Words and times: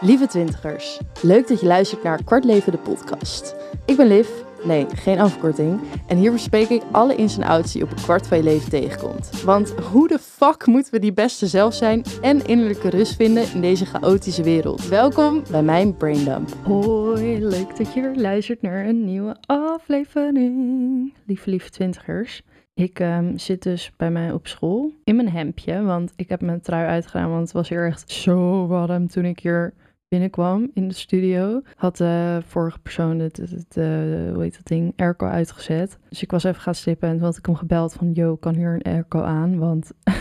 Lieve 0.00 0.26
twintigers, 0.26 1.00
leuk 1.22 1.48
dat 1.48 1.60
je 1.60 1.66
luistert 1.66 2.02
naar 2.02 2.24
Kwart 2.24 2.44
Leven 2.44 2.72
de 2.72 2.78
podcast. 2.78 3.54
Ik 3.86 3.96
ben 3.96 4.06
Liv, 4.06 4.28
nee, 4.64 4.86
geen 4.94 5.20
afkorting. 5.20 5.80
En 6.06 6.16
hier 6.16 6.32
bespreek 6.32 6.68
ik 6.68 6.82
alle 6.92 7.14
ins 7.14 7.36
en 7.38 7.44
outs 7.44 7.72
die 7.72 7.82
op 7.82 7.90
een 7.90 7.96
kwart 7.96 8.26
van 8.26 8.36
je 8.36 8.42
leven 8.42 8.70
tegenkomt. 8.70 9.42
Want 9.42 9.70
hoe 9.70 10.08
de 10.08 10.18
fuck 10.18 10.66
moeten 10.66 10.92
we 10.92 10.98
die 10.98 11.12
beste 11.12 11.46
zelf 11.46 11.74
zijn 11.74 12.02
en 12.20 12.46
innerlijke 12.46 12.88
rust 12.88 13.16
vinden 13.16 13.52
in 13.54 13.60
deze 13.60 13.86
chaotische 13.86 14.42
wereld? 14.42 14.88
Welkom 14.88 15.42
bij 15.50 15.62
mijn 15.62 15.96
Braindump. 15.96 16.48
Hoi, 16.64 17.44
leuk 17.44 17.76
dat 17.76 17.94
je 17.94 18.00
weer 18.00 18.16
luistert 18.16 18.62
naar 18.62 18.86
een 18.86 19.04
nieuwe 19.04 19.36
aflevering. 19.46 21.14
Lieve, 21.26 21.50
lieve 21.50 21.70
twintigers. 21.70 22.42
Ik 22.74 23.00
ehm, 23.00 23.36
zit 23.36 23.62
dus 23.62 23.92
bij 23.96 24.10
mij 24.10 24.32
op 24.32 24.46
school 24.46 24.92
in 25.04 25.16
mijn 25.16 25.28
hemdje, 25.28 25.82
want 25.82 26.12
ik 26.16 26.28
heb 26.28 26.40
mijn 26.40 26.60
trui 26.60 26.86
uitgedaan, 26.86 27.30
want 27.30 27.42
het 27.42 27.52
was 27.52 27.68
hier 27.68 27.86
echt 27.86 28.10
zo 28.10 28.66
warm 28.66 29.08
toen 29.08 29.24
ik 29.24 29.40
hier 29.40 29.74
binnenkwam 30.08 30.70
in 30.74 30.88
de 30.88 30.94
studio. 30.94 31.62
Had 31.76 31.96
de 31.96 32.42
vorige 32.46 32.78
persoon 32.78 33.18
het, 33.18 33.36
het, 33.36 33.76
uh, 33.76 33.84
hoe 34.32 34.42
heet 34.42 34.56
dat 34.56 34.66
ding, 34.66 34.92
airco 34.96 35.26
uitgezet. 35.26 35.98
Dus 36.08 36.22
ik 36.22 36.30
was 36.30 36.44
even 36.44 36.60
gaan 36.60 36.74
stippen 36.74 37.08
en 37.08 37.14
toen 37.16 37.24
had 37.24 37.36
ik 37.36 37.46
hem 37.46 37.54
gebeld 37.54 37.92
van, 37.92 38.12
yo, 38.12 38.36
kan 38.36 38.54
hier 38.54 38.74
een 38.74 38.92
airco 38.92 39.22
aan, 39.22 39.58
want... 39.58 39.90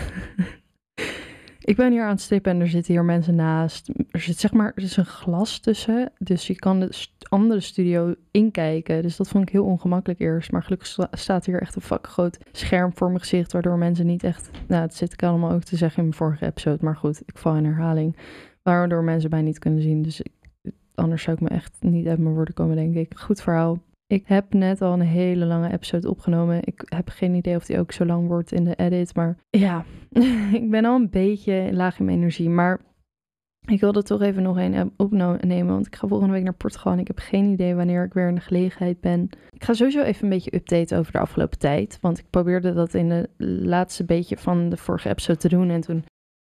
ik 1.67 1.75
ben 1.75 1.91
hier 1.91 2.03
aan 2.03 2.09
het 2.09 2.21
stippen 2.21 2.51
en 2.51 2.59
er 2.59 2.67
zitten 2.67 2.93
hier 2.93 3.03
mensen 3.03 3.35
naast. 3.35 3.89
Er 4.11 4.19
zit 4.19 4.39
zeg 4.39 4.53
maar, 4.53 4.71
er 4.75 4.83
is 4.83 4.97
een 4.97 5.05
glas 5.05 5.59
tussen, 5.59 6.11
dus 6.17 6.47
je 6.47 6.55
kan 6.55 6.79
de 6.79 7.07
andere 7.29 7.59
studio 7.59 8.15
inkijken. 8.31 9.01
Dus 9.01 9.15
dat 9.15 9.27
vond 9.27 9.43
ik 9.43 9.49
heel 9.49 9.65
ongemakkelijk 9.65 10.19
eerst. 10.19 10.51
Maar 10.51 10.63
gelukkig 10.63 10.97
staat 11.11 11.45
hier 11.45 11.61
echt 11.61 11.75
een 11.75 11.81
fucking 11.81 12.13
groot 12.13 12.37
scherm 12.51 12.91
voor 12.93 13.07
mijn 13.07 13.19
gezicht, 13.19 13.51
waardoor 13.51 13.77
mensen 13.77 14.05
niet 14.05 14.23
echt... 14.23 14.49
Nou, 14.67 14.81
dat 14.81 14.95
zit 14.95 15.13
ik 15.13 15.23
allemaal 15.23 15.51
ook 15.51 15.63
te 15.63 15.77
zeggen 15.77 15.97
in 15.97 16.03
mijn 16.03 16.17
vorige 16.17 16.45
episode, 16.45 16.85
maar 16.85 16.95
goed, 16.95 17.21
ik 17.25 17.37
val 17.37 17.55
in 17.55 17.65
herhaling. 17.65 18.15
Waardoor 18.67 19.03
mensen 19.03 19.29
mij 19.29 19.41
niet 19.41 19.59
kunnen 19.59 19.81
zien, 19.81 20.01
dus 20.01 20.21
ik, 20.21 20.31
anders 20.95 21.23
zou 21.23 21.35
ik 21.35 21.41
me 21.41 21.49
echt 21.49 21.77
niet 21.79 22.07
uit 22.07 22.19
mijn 22.19 22.33
woorden 22.33 22.53
komen, 22.53 22.75
denk 22.75 22.95
ik. 22.95 23.17
Goed 23.17 23.41
verhaal. 23.41 23.79
Ik 24.07 24.27
heb 24.27 24.53
net 24.53 24.81
al 24.81 24.93
een 24.93 25.01
hele 25.01 25.45
lange 25.45 25.71
episode 25.71 26.09
opgenomen. 26.09 26.59
Ik 26.63 26.81
heb 26.85 27.09
geen 27.09 27.33
idee 27.33 27.55
of 27.55 27.65
die 27.65 27.79
ook 27.79 27.91
zo 27.91 28.05
lang 28.05 28.27
wordt 28.27 28.51
in 28.51 28.63
de 28.63 28.75
edit. 28.75 29.15
Maar 29.15 29.37
ja, 29.49 29.85
ik 30.61 30.69
ben 30.69 30.85
al 30.85 30.95
een 30.95 31.09
beetje 31.09 31.69
laag 31.71 31.99
in 31.99 32.05
mijn 32.05 32.17
energie. 32.17 32.49
Maar 32.49 32.79
ik 33.67 33.79
wilde 33.79 34.03
toch 34.03 34.21
even 34.21 34.43
nog 34.43 34.57
een 34.57 34.93
opnemen. 34.97 35.73
Want 35.73 35.87
ik 35.87 35.95
ga 35.95 36.07
volgende 36.07 36.33
week 36.33 36.43
naar 36.43 36.53
Portugal. 36.53 36.93
En 36.93 36.99
ik 36.99 37.07
heb 37.07 37.19
geen 37.19 37.51
idee 37.51 37.75
wanneer 37.75 38.03
ik 38.03 38.13
weer 38.13 38.27
in 38.27 38.35
de 38.35 38.41
gelegenheid 38.41 39.01
ben. 39.01 39.29
Ik 39.49 39.63
ga 39.63 39.73
sowieso 39.73 40.01
even 40.01 40.23
een 40.23 40.29
beetje 40.29 40.55
updaten 40.55 40.97
over 40.97 41.11
de 41.11 41.19
afgelopen 41.19 41.59
tijd. 41.59 41.97
Want 42.01 42.19
ik 42.19 42.29
probeerde 42.29 42.73
dat 42.73 42.93
in 42.93 43.09
de 43.09 43.29
laatste 43.65 44.05
beetje 44.05 44.37
van 44.37 44.69
de 44.69 44.77
vorige 44.77 45.09
episode 45.09 45.39
te 45.39 45.49
doen. 45.49 45.69
En 45.69 45.81
toen 45.81 46.03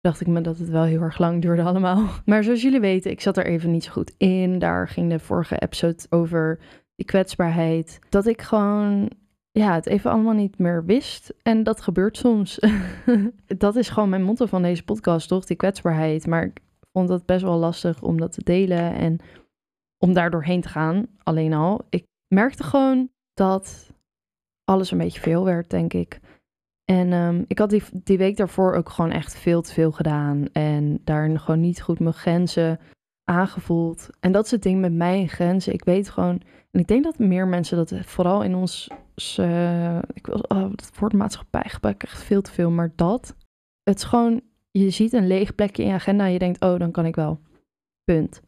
dacht 0.06 0.22
ik 0.22 0.28
me 0.28 0.42
dat 0.42 0.58
het 0.58 0.70
wel 0.70 0.84
heel 0.84 1.02
erg 1.02 1.17
lang 1.17 1.42
duurde 1.42 1.64
allemaal. 1.64 2.09
Maar 2.25 2.44
zoals 2.44 2.61
jullie 2.61 2.80
weten, 2.80 3.11
ik 3.11 3.22
zat 3.22 3.38
er 3.38 3.45
even 3.45 3.72
niet 3.72 3.84
zo 3.84 3.92
goed 3.92 4.14
in. 4.17 4.59
Daar 4.59 4.88
ging 4.88 5.09
de 5.09 5.20
vorige 5.20 5.59
episode 5.59 6.06
over 6.09 6.59
die 6.95 7.06
kwetsbaarheid. 7.06 8.00
Dat 8.09 8.26
ik 8.26 8.42
gewoon 8.42 9.11
ja, 9.52 9.73
het 9.73 9.86
even 9.86 10.11
allemaal 10.11 10.33
niet 10.33 10.58
meer 10.58 10.86
wist. 10.86 11.33
En 11.42 11.64
dat 11.64 11.81
gebeurt 11.81 12.17
soms. 12.17 12.59
dat 13.58 13.76
is 13.76 13.89
gewoon 13.89 14.09
mijn 14.09 14.23
motto 14.23 14.45
van 14.45 14.61
deze 14.61 14.83
podcast, 14.83 15.28
toch? 15.28 15.45
Die 15.45 15.58
kwetsbaarheid. 15.58 16.28
Maar 16.28 16.44
ik 16.44 16.59
vond 16.92 17.09
het 17.09 17.26
best 17.26 17.44
wel 17.44 17.58
lastig 17.58 18.02
om 18.02 18.20
dat 18.20 18.31
te 18.31 18.44
delen 18.44 18.94
en 18.94 19.20
om 19.98 20.14
daar 20.14 20.31
doorheen 20.31 20.61
te 20.61 20.70
gaan. 20.70 21.06
Alleen 21.23 21.53
al. 21.53 21.86
Ik 21.89 22.03
merkte 22.28 22.64
gewoon 22.64 23.09
dat 23.33 23.92
alles 24.64 24.92
een 24.92 24.98
beetje 24.98 25.22
veel 25.22 25.45
werd, 25.45 25.70
denk 25.70 25.94
ik. 25.94 26.20
En 26.86 27.14
um, 27.14 27.45
ik 27.47 27.59
had 27.59 27.69
die, 27.69 27.83
die 27.91 28.17
week 28.17 28.38
daarvoor 28.38 28.73
ook 28.73 28.89
gewoon 28.89 29.11
echt 29.11 29.36
veel 29.36 29.61
te 29.61 29.73
veel 29.73 29.91
gedaan. 29.91 30.47
En 30.52 31.00
daar 31.03 31.39
gewoon 31.39 31.59
niet 31.59 31.81
goed 31.81 32.00
mijn 32.00 32.14
grenzen 32.14 32.80
aangevoeld. 33.23 34.09
En 34.19 34.31
dat 34.31 34.45
is 34.45 34.52
het 34.52 34.64
ding 34.64 34.81
met 34.81 34.94
mijn 34.94 35.30
grenzen. 35.30 35.73
Ik 35.73 35.83
weet 35.83 36.09
gewoon. 36.09 36.42
En 36.72 36.80
ik 36.80 36.88
denk 36.88 37.03
dat 37.03 37.19
meer 37.19 37.47
mensen 37.47 37.77
dat 37.77 37.94
vooral 38.05 38.44
in 38.44 38.55
ons. 38.55 38.89
Uh, 39.39 39.98
ik 40.14 40.26
wil 40.26 40.45
oh, 40.48 40.71
het 40.71 40.99
woord 40.99 41.14
maatschappij 41.14 41.64
gebruik 41.65 42.04
echt 42.04 42.23
veel 42.23 42.42
te 42.42 42.52
veel. 42.52 42.70
Maar 42.70 42.92
dat. 42.95 43.36
Het 43.83 43.98
is 43.98 44.04
gewoon. 44.04 44.42
Je 44.71 44.89
ziet 44.89 45.14
een 45.14 45.27
leeg 45.27 45.55
plekje 45.55 45.83
in 45.83 45.89
je 45.89 45.95
agenda. 45.95 46.26
En 46.26 46.31
je 46.31 46.39
denkt, 46.39 46.64
oh, 46.64 46.80
dan 46.80 46.92
kan 46.92 47.05
ik 47.05 47.15
wel. 47.15 47.39
Punt. 48.04 48.42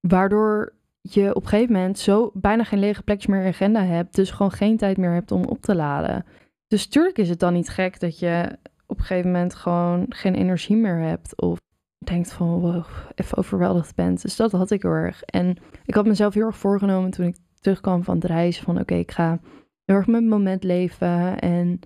Waardoor 0.00 0.72
je 1.00 1.34
op 1.34 1.42
een 1.42 1.48
gegeven 1.48 1.72
moment 1.72 1.98
zo 1.98 2.30
bijna 2.34 2.64
geen 2.64 2.78
lege 2.78 3.02
plekjes 3.02 3.26
meer 3.26 3.38
in 3.38 3.46
je 3.46 3.52
agenda 3.52 3.84
hebt. 3.84 4.14
Dus 4.14 4.30
gewoon 4.30 4.52
geen 4.52 4.76
tijd 4.76 4.96
meer 4.96 5.12
hebt 5.12 5.32
om 5.32 5.44
op 5.44 5.60
te 5.60 5.74
laden. 5.74 6.24
Dus 6.70 6.86
tuurlijk 6.86 7.18
is 7.18 7.28
het 7.28 7.40
dan 7.40 7.52
niet 7.52 7.68
gek 7.68 8.00
dat 8.00 8.18
je 8.18 8.58
op 8.86 8.98
een 8.98 9.04
gegeven 9.04 9.30
moment 9.30 9.54
gewoon 9.54 10.06
geen 10.08 10.34
energie 10.34 10.76
meer 10.76 10.98
hebt. 10.98 11.40
Of 11.40 11.58
denkt 11.98 12.32
van, 12.32 12.60
wow, 12.60 12.84
even 13.14 13.36
overweldigd 13.36 13.94
bent. 13.94 14.22
Dus 14.22 14.36
dat 14.36 14.52
had 14.52 14.70
ik 14.70 14.82
heel 14.82 14.90
erg. 14.90 15.22
En 15.22 15.56
ik 15.84 15.94
had 15.94 16.06
mezelf 16.06 16.34
heel 16.34 16.46
erg 16.46 16.56
voorgenomen 16.56 17.10
toen 17.10 17.26
ik 17.26 17.36
terugkwam 17.60 18.04
van 18.04 18.14
het 18.14 18.24
reizen. 18.24 18.64
Van 18.64 18.80
oké, 18.80 18.94
ik 18.94 19.10
ga 19.10 19.40
heel 19.84 19.96
erg 19.96 20.06
mijn 20.06 20.28
moment 20.28 20.64
leven. 20.64 21.38
En 21.38 21.80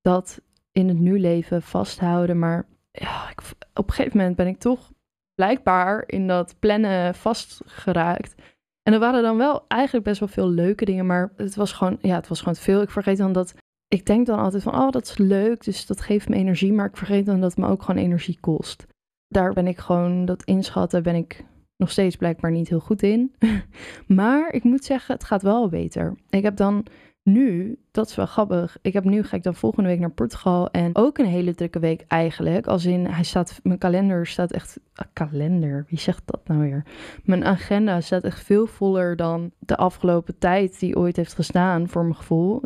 dat 0.00 0.40
in 0.72 0.88
het 0.88 0.98
nu 0.98 1.18
leven 1.20 1.62
vasthouden. 1.62 2.38
Maar 2.38 2.66
ja, 2.90 3.30
ik, 3.30 3.40
op 3.74 3.88
een 3.88 3.94
gegeven 3.94 4.18
moment 4.18 4.36
ben 4.36 4.46
ik 4.46 4.58
toch 4.58 4.92
blijkbaar 5.34 6.04
in 6.06 6.26
dat 6.26 6.56
plannen 6.58 7.14
vastgeraakt. 7.14 8.34
En 8.82 8.92
er 8.92 8.98
waren 8.98 9.22
dan 9.22 9.36
wel 9.36 9.64
eigenlijk 9.68 10.04
best 10.04 10.20
wel 10.20 10.28
veel 10.28 10.48
leuke 10.48 10.84
dingen, 10.84 11.06
maar 11.06 11.32
het 11.36 11.54
was 11.54 11.72
gewoon, 11.72 11.98
ja, 12.00 12.14
het 12.14 12.28
was 12.28 12.38
gewoon 12.38 12.56
veel. 12.56 12.82
Ik 12.82 12.90
vergeet 12.90 13.16
dan 13.16 13.32
dat 13.32 13.54
ik 13.94 14.06
denk 14.06 14.26
dan 14.26 14.38
altijd 14.38 14.62
van, 14.62 14.74
oh, 14.74 14.90
dat 14.90 15.04
is 15.04 15.18
leuk, 15.18 15.64
dus 15.64 15.86
dat 15.86 16.00
geeft 16.00 16.28
me 16.28 16.36
energie, 16.36 16.72
maar 16.72 16.86
ik 16.86 16.96
vergeet 16.96 17.26
dan 17.26 17.40
dat 17.40 17.50
het 17.50 17.58
me 17.58 17.68
ook 17.68 17.82
gewoon 17.82 18.02
energie 18.02 18.38
kost. 18.40 18.86
Daar 19.28 19.52
ben 19.52 19.66
ik 19.66 19.78
gewoon, 19.78 20.24
dat 20.24 20.44
inschatten 20.44 21.02
ben 21.02 21.14
ik 21.14 21.44
nog 21.76 21.90
steeds 21.90 22.16
blijkbaar 22.16 22.50
niet 22.50 22.68
heel 22.68 22.80
goed 22.80 23.02
in. 23.02 23.34
maar 24.06 24.52
ik 24.52 24.64
moet 24.64 24.84
zeggen, 24.84 25.14
het 25.14 25.24
gaat 25.24 25.42
wel 25.42 25.68
beter. 25.68 26.16
Ik 26.30 26.42
heb 26.42 26.56
dan 26.56 26.86
nu, 27.22 27.78
dat 27.90 28.08
is 28.08 28.14
wel 28.14 28.26
grappig, 28.26 28.78
ik 28.82 28.92
heb 28.92 29.04
nu, 29.04 29.22
ga 29.22 29.36
ik 29.36 29.42
dan 29.42 29.54
volgende 29.54 29.88
week 29.88 29.98
naar 29.98 30.10
Portugal 30.10 30.70
en 30.70 30.96
ook 30.96 31.18
een 31.18 31.26
hele 31.26 31.54
drukke 31.54 31.78
week 31.78 32.04
eigenlijk. 32.08 32.66
Als 32.66 32.84
in, 32.84 33.06
hij 33.06 33.24
staat, 33.24 33.60
mijn 33.62 33.78
kalender 33.78 34.26
staat 34.26 34.52
echt, 34.52 34.78
uh, 34.78 35.06
kalender, 35.12 35.84
wie 35.88 35.98
zegt 35.98 36.22
dat 36.24 36.40
nou 36.48 36.60
weer? 36.60 36.84
Mijn 37.24 37.44
agenda 37.44 38.00
staat 38.00 38.22
echt 38.22 38.44
veel 38.44 38.66
voller 38.66 39.16
dan 39.16 39.50
de 39.58 39.76
afgelopen 39.76 40.38
tijd 40.38 40.80
die 40.80 40.96
ooit 40.96 41.16
heeft 41.16 41.34
gestaan 41.34 41.88
voor 41.88 42.02
mijn 42.02 42.16
gevoel. 42.16 42.62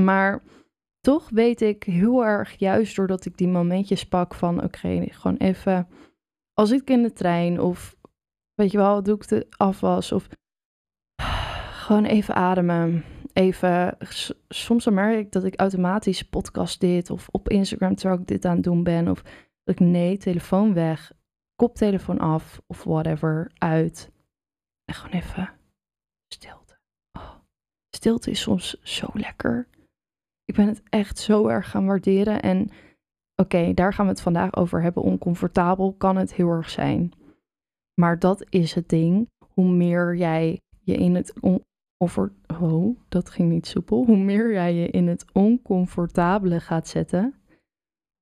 Maar 0.00 0.42
toch 1.04 1.28
weet 1.30 1.60
ik 1.60 1.82
heel 1.82 2.24
erg, 2.24 2.58
juist 2.58 2.96
doordat 2.96 3.24
ik 3.24 3.36
die 3.36 3.48
momentjes 3.48 4.08
pak 4.08 4.34
van 4.34 4.62
oké, 4.62 5.06
gewoon 5.10 5.36
even, 5.36 5.88
als 6.52 6.70
ik 6.70 6.90
in 6.90 7.02
de 7.02 7.12
trein 7.12 7.60
of 7.60 7.96
weet 8.54 8.70
je 8.70 8.78
wel, 8.78 9.02
doe 9.02 9.14
ik 9.14 9.28
de 9.28 9.46
afwas 9.56 10.12
of 10.12 10.28
gewoon 11.84 12.04
even 12.04 12.34
ademen. 12.34 13.04
Even, 13.32 13.96
soms 14.48 14.84
dan 14.84 14.94
merk 14.94 15.18
ik 15.18 15.32
dat 15.32 15.44
ik 15.44 15.60
automatisch 15.60 16.22
podcast 16.22 16.80
dit 16.80 17.10
of 17.10 17.28
op 17.30 17.48
Instagram 17.48 17.94
terwijl 17.94 18.20
ik 18.20 18.26
dit 18.26 18.44
aan 18.44 18.54
het 18.54 18.64
doen 18.64 18.82
ben. 18.82 19.08
Of 19.08 19.22
dat 19.62 19.74
ik 19.74 19.80
nee, 19.80 20.16
telefoon 20.16 20.74
weg, 20.74 21.12
koptelefoon 21.54 22.18
af 22.18 22.60
of 22.66 22.84
whatever 22.84 23.50
uit. 23.54 24.10
En 24.84 24.94
gewoon 24.94 25.20
even 25.20 25.50
stilte. 26.32 26.78
Oh, 27.12 27.34
stilte 27.90 28.30
is 28.30 28.40
soms 28.40 28.80
zo 28.82 29.06
lekker. 29.12 29.68
Ik 30.44 30.54
ben 30.54 30.66
het 30.66 30.82
echt 30.88 31.18
zo 31.18 31.46
erg 31.46 31.70
gaan 31.70 31.86
waarderen. 31.86 32.42
En 32.42 32.70
oké, 33.36 33.74
daar 33.74 33.92
gaan 33.92 34.06
we 34.06 34.12
het 34.12 34.20
vandaag 34.20 34.56
over 34.56 34.82
hebben. 34.82 35.02
Oncomfortabel 35.02 35.92
kan 35.92 36.16
het 36.16 36.34
heel 36.34 36.48
erg 36.48 36.70
zijn. 36.70 37.12
Maar 37.94 38.18
dat 38.18 38.46
is 38.48 38.74
het 38.74 38.88
ding. 38.88 39.30
Hoe 39.48 39.68
meer 39.68 40.16
jij 40.16 40.60
je 40.80 40.94
in 40.94 41.14
het 41.14 41.34
oh, 41.40 41.60
dat 43.08 43.30
ging 43.30 43.50
niet 43.50 43.66
soepel. 43.66 44.04
Hoe 44.04 44.16
meer 44.16 44.52
jij 44.52 44.74
je 44.74 44.88
in 44.88 45.06
het 45.06 45.24
oncomfortabele 45.32 46.60
gaat 46.60 46.88
zetten, 46.88 47.34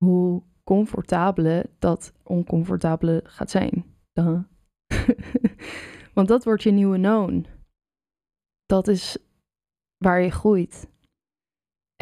hoe 0.05 0.43
comfortabeler 0.65 1.67
dat 1.79 2.13
oncomfortabele 2.23 3.21
gaat 3.25 3.51
zijn. 3.51 3.85
Want 6.15 6.29
dat 6.29 6.45
wordt 6.45 6.63
je 6.63 6.71
nieuwe 6.71 6.97
known. 6.97 7.47
Dat 8.67 8.89
is 8.89 9.19
waar 9.97 10.21
je 10.21 10.31
groeit. 10.31 10.91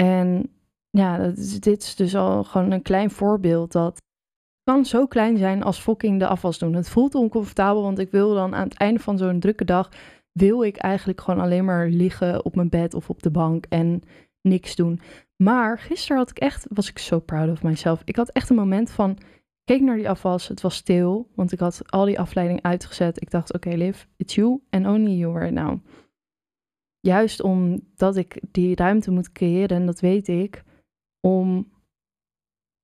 En 0.01 0.51
ja, 0.91 1.19
dat 1.19 1.37
dit 1.61 1.83
is 1.83 1.97
dus 1.97 2.17
al 2.17 2.45
gewoon 2.45 2.71
een 2.71 2.83
klein 2.83 3.11
voorbeeld 3.11 3.73
dat 3.73 4.03
kan 4.63 4.85
zo 4.85 5.07
klein 5.07 5.37
zijn 5.37 5.63
als 5.63 5.79
fucking 5.79 6.19
de 6.19 6.27
afwas 6.27 6.59
doen. 6.59 6.75
Het 6.75 6.89
voelt 6.89 7.15
oncomfortabel, 7.15 7.83
want 7.83 7.99
ik 7.99 8.11
wil 8.11 8.35
dan 8.35 8.55
aan 8.55 8.69
het 8.69 8.79
einde 8.79 9.01
van 9.01 9.19
zo'n 9.19 9.41
drukke 9.41 9.65
dag, 9.65 9.89
wil 10.33 10.63
ik 10.63 10.77
eigenlijk 10.77 11.21
gewoon 11.21 11.41
alleen 11.41 11.65
maar 11.65 11.89
liggen 11.89 12.45
op 12.45 12.55
mijn 12.55 12.69
bed 12.69 12.95
of 12.95 13.11
op 13.11 13.23
de 13.23 13.31
bank 13.31 13.67
en 13.69 14.03
niks 14.41 14.77
doen. 14.77 15.01
Maar 15.37 15.79
gisteren 15.79 16.17
had 16.17 16.31
ik 16.31 16.39
echt, 16.39 16.67
was 16.69 16.89
ik 16.89 16.99
zo 16.99 17.19
proud 17.19 17.51
of 17.51 17.63
myself. 17.63 18.03
Ik 18.05 18.17
had 18.17 18.29
echt 18.29 18.51
een 18.51 18.57
moment 18.57 18.91
van, 18.91 19.19
keek 19.65 19.81
naar 19.81 19.97
die 19.97 20.11
afwas, 20.11 20.49
het 20.49 20.61
was 20.61 20.75
stil, 20.75 21.29
want 21.35 21.53
ik 21.53 21.59
had 21.59 21.83
al 21.87 22.05
die 22.05 22.21
afleiding 22.21 22.63
uitgezet. 22.63 23.23
Ik 23.23 23.31
dacht, 23.31 23.55
oké 23.55 23.69
okay, 23.69 23.79
Liv, 23.79 24.05
it's 24.17 24.35
you 24.35 24.61
and 24.71 24.87
only 24.87 25.13
you 25.13 25.39
right 25.39 25.55
now 25.55 25.79
juist 27.01 27.43
omdat 27.43 28.17
ik 28.17 28.43
die 28.51 28.77
ruimte 28.77 29.11
moet 29.11 29.33
creëren, 29.33 29.77
en 29.77 29.87
dat 29.87 30.01
weet 30.01 30.29
ik, 30.29 30.65
om 31.21 31.73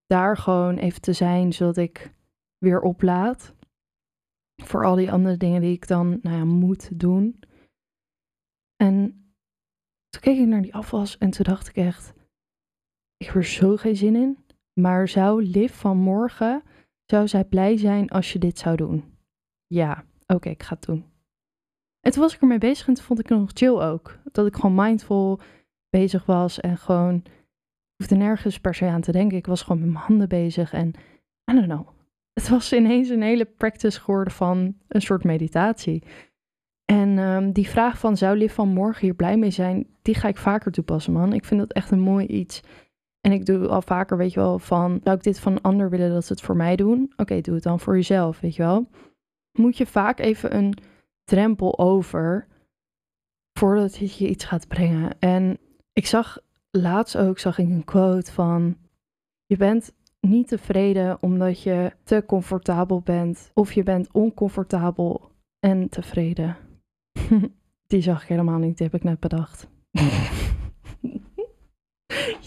daar 0.07 0.37
gewoon 0.37 0.77
even 0.77 1.01
te 1.01 1.13
zijn, 1.13 1.53
zodat 1.53 1.77
ik 1.77 2.15
weer 2.59 2.81
oplaad. 2.81 3.55
Voor 4.63 4.85
al 4.85 4.95
die 4.95 5.13
andere 5.13 5.37
dingen 5.37 5.61
die 5.61 5.73
ik 5.73 5.87
dan 5.87 6.19
nou 6.23 6.37
ja, 6.37 6.45
moet 6.45 7.01
doen. 7.01 7.41
En 8.77 9.11
toen 10.09 10.21
keek 10.21 10.39
ik 10.39 10.47
naar 10.47 10.63
die 10.63 10.75
afwas 10.75 11.19
en 11.19 11.31
toen 11.31 11.45
dacht 11.45 11.69
ik 11.69 11.77
echt, 11.77 12.15
ik 13.17 13.27
heb 13.27 13.35
er 13.35 13.45
zo 13.45 13.77
geen 13.77 13.97
zin 13.97 14.17
in. 14.17 14.45
Maar 14.81 15.09
zou 15.09 15.43
Liv 15.45 15.75
van 15.75 15.97
morgen, 15.97 16.63
zou 17.05 17.29
zij 17.29 17.45
blij 17.45 17.77
zijn 17.77 18.09
als 18.09 18.33
je 18.33 18.39
dit 18.39 18.59
zou 18.59 18.77
doen? 18.77 19.17
Ja, 19.67 20.05
oké, 20.27 20.49
ik 20.49 20.63
ga 20.63 20.75
het 20.75 20.85
doen. 20.85 21.16
En 22.07 22.13
toen 22.13 22.23
was 22.23 22.35
ik 22.35 22.41
ermee 22.41 22.59
bezig 22.59 22.89
en 22.89 22.95
toen 22.95 23.05
vond 23.05 23.19
ik 23.19 23.29
het 23.29 23.39
nog 23.39 23.51
chill 23.55 23.81
ook. 23.81 24.19
Dat 24.33 24.47
ik 24.47 24.55
gewoon 24.55 24.75
mindful 24.75 25.41
bezig 25.91 26.27
was 26.27 26.61
en 26.61 26.77
gewoon 26.77 27.23
hoefde 27.97 28.15
nergens 28.15 28.61
per 28.61 28.75
se 28.75 28.87
aan 28.87 29.01
te 29.01 29.13
denken. 29.13 29.37
Ik 29.37 29.47
was 29.47 29.63
gewoon 29.63 29.81
met 29.81 29.91
mijn 29.91 30.05
handen 30.05 30.29
bezig 30.29 30.73
en 30.73 30.89
I 31.51 31.55
don't 31.55 31.67
know. 31.67 31.89
Het 32.33 32.49
was 32.49 32.73
ineens 32.73 33.09
een 33.09 33.23
hele 33.23 33.45
practice 33.45 34.01
geworden 34.01 34.33
van 34.33 34.77
een 34.89 35.03
soort 35.03 35.25
meditatie. 35.25 36.03
En 36.85 37.19
um, 37.19 37.53
die 37.53 37.69
vraag 37.69 37.99
van 37.99 38.17
zou 38.17 38.37
Liv 38.37 38.55
van 38.55 38.69
morgen 38.69 39.03
hier 39.03 39.15
blij 39.15 39.37
mee 39.37 39.51
zijn, 39.51 39.87
die 40.03 40.15
ga 40.15 40.29
ik 40.29 40.37
vaker 40.37 40.73
toepassen, 40.73 41.13
man. 41.13 41.33
Ik 41.33 41.45
vind 41.45 41.61
dat 41.61 41.73
echt 41.73 41.91
een 41.91 42.01
mooi 42.01 42.27
iets. 42.27 42.63
En 43.21 43.33
ik 43.33 43.47
doe 43.47 43.69
al 43.69 43.83
vaker, 43.83 44.17
weet 44.17 44.33
je 44.33 44.41
wel, 44.41 44.59
van 44.59 45.01
zou 45.05 45.17
ik 45.17 45.23
dit 45.23 45.41
van 45.41 45.53
een 45.53 45.63
ander 45.63 45.91
willen 45.91 46.11
dat 46.11 46.25
ze 46.25 46.33
het 46.33 46.43
voor 46.43 46.57
mij 46.57 46.77
doen? 46.77 47.13
Oké, 47.17 47.41
doe 47.41 47.55
het 47.55 47.63
dan 47.63 47.81
voor 47.81 47.95
jezelf, 47.95 48.41
weet 48.41 48.57
je 48.57 48.63
wel. 48.63 48.89
Moet 49.53 49.77
je 49.77 49.87
vaak 49.87 50.19
even 50.19 50.57
een 50.57 50.75
drempel 51.27 51.79
over 51.79 52.47
voordat 53.59 53.97
je 53.97 54.29
iets 54.29 54.45
gaat 54.45 54.69
brengen. 54.69 55.19
En 55.19 55.59
ik 55.93 56.07
zag 56.07 56.39
laatst 56.71 57.17
ook 57.17 57.39
zag 57.39 57.59
ik 57.59 57.69
een 57.69 57.85
quote 57.85 58.33
van 58.33 58.77
je 59.47 59.57
bent 59.57 59.95
niet 60.21 60.49
tevreden 60.49 61.23
omdat 61.23 61.63
je 61.63 61.93
te 62.03 62.25
comfortabel 62.27 63.01
bent 63.01 63.51
of 63.55 63.73
je 63.73 63.83
bent 63.83 64.13
oncomfortabel 64.13 65.31
en 65.61 65.89
tevreden. 65.89 66.57
Die 67.87 68.03
zag 68.03 68.23
ik 68.23 68.29
helemaal 68.29 68.59
niet, 68.59 68.77
die 68.77 68.87
heb 68.87 68.95
ik 68.95 69.05
net 69.05 69.21
bedacht. 69.21 69.69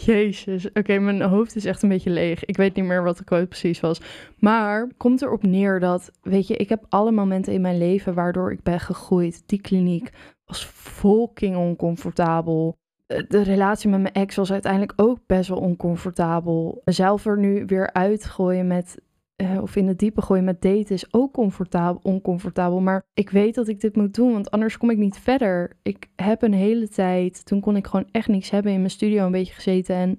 Jezus, 0.05 0.71
oké, 0.71 0.99
mijn 0.99 1.21
hoofd 1.21 1.55
is 1.55 1.65
echt 1.65 1.83
een 1.83 1.89
beetje 1.89 2.09
leeg. 2.09 2.45
Ik 2.45 2.57
weet 2.57 2.75
niet 2.75 2.85
meer 2.85 3.03
wat 3.03 3.17
de 3.17 3.23
quote 3.23 3.45
precies 3.45 3.79
was. 3.79 4.01
Maar 4.37 4.87
komt 4.97 5.21
erop 5.21 5.43
neer 5.43 5.79
dat, 5.79 6.11
weet 6.21 6.47
je, 6.47 6.55
ik 6.55 6.69
heb 6.69 6.85
alle 6.89 7.11
momenten 7.11 7.53
in 7.53 7.61
mijn 7.61 7.77
leven 7.77 8.13
waardoor 8.13 8.51
ik 8.51 8.63
ben 8.63 8.79
gegroeid. 8.79 9.43
Die 9.45 9.61
kliniek 9.61 10.09
was 10.45 10.65
fucking 10.65 11.55
oncomfortabel. 11.55 12.77
De 13.07 13.41
relatie 13.43 13.89
met 13.89 14.01
mijn 14.01 14.13
ex 14.13 14.35
was 14.35 14.51
uiteindelijk 14.51 14.93
ook 14.95 15.19
best 15.25 15.49
wel 15.49 15.59
oncomfortabel. 15.59 16.81
Mezelf 16.85 17.25
er 17.25 17.37
nu 17.37 17.65
weer 17.65 17.93
uitgooien 17.93 18.67
met 18.67 18.97
uh, 19.41 19.61
of 19.61 19.75
in 19.75 19.87
het 19.87 19.99
diepe 19.99 20.21
gooien 20.21 20.43
met 20.43 20.61
daten 20.61 20.95
is 20.95 21.13
ook 21.13 21.33
comfortabel, 21.33 21.99
oncomfortabel. 22.03 22.79
Maar 22.79 23.05
ik 23.13 23.29
weet 23.29 23.55
dat 23.55 23.67
ik 23.67 23.81
dit 23.81 23.95
moet 23.95 24.13
doen, 24.13 24.31
want 24.31 24.51
anders 24.51 24.77
kom 24.77 24.89
ik 24.89 24.97
niet 24.97 25.19
verder. 25.19 25.77
Ik 25.81 26.09
heb 26.15 26.41
een 26.41 26.53
hele 26.53 26.87
tijd, 26.87 27.45
toen 27.45 27.59
kon 27.59 27.75
ik 27.75 27.87
gewoon 27.87 28.09
echt 28.11 28.27
niks 28.27 28.49
hebben 28.49 28.71
in 28.71 28.77
mijn 28.77 28.91
studio 28.91 29.25
een 29.25 29.31
beetje 29.31 29.53
gezeten. 29.53 29.95
En 29.95 30.17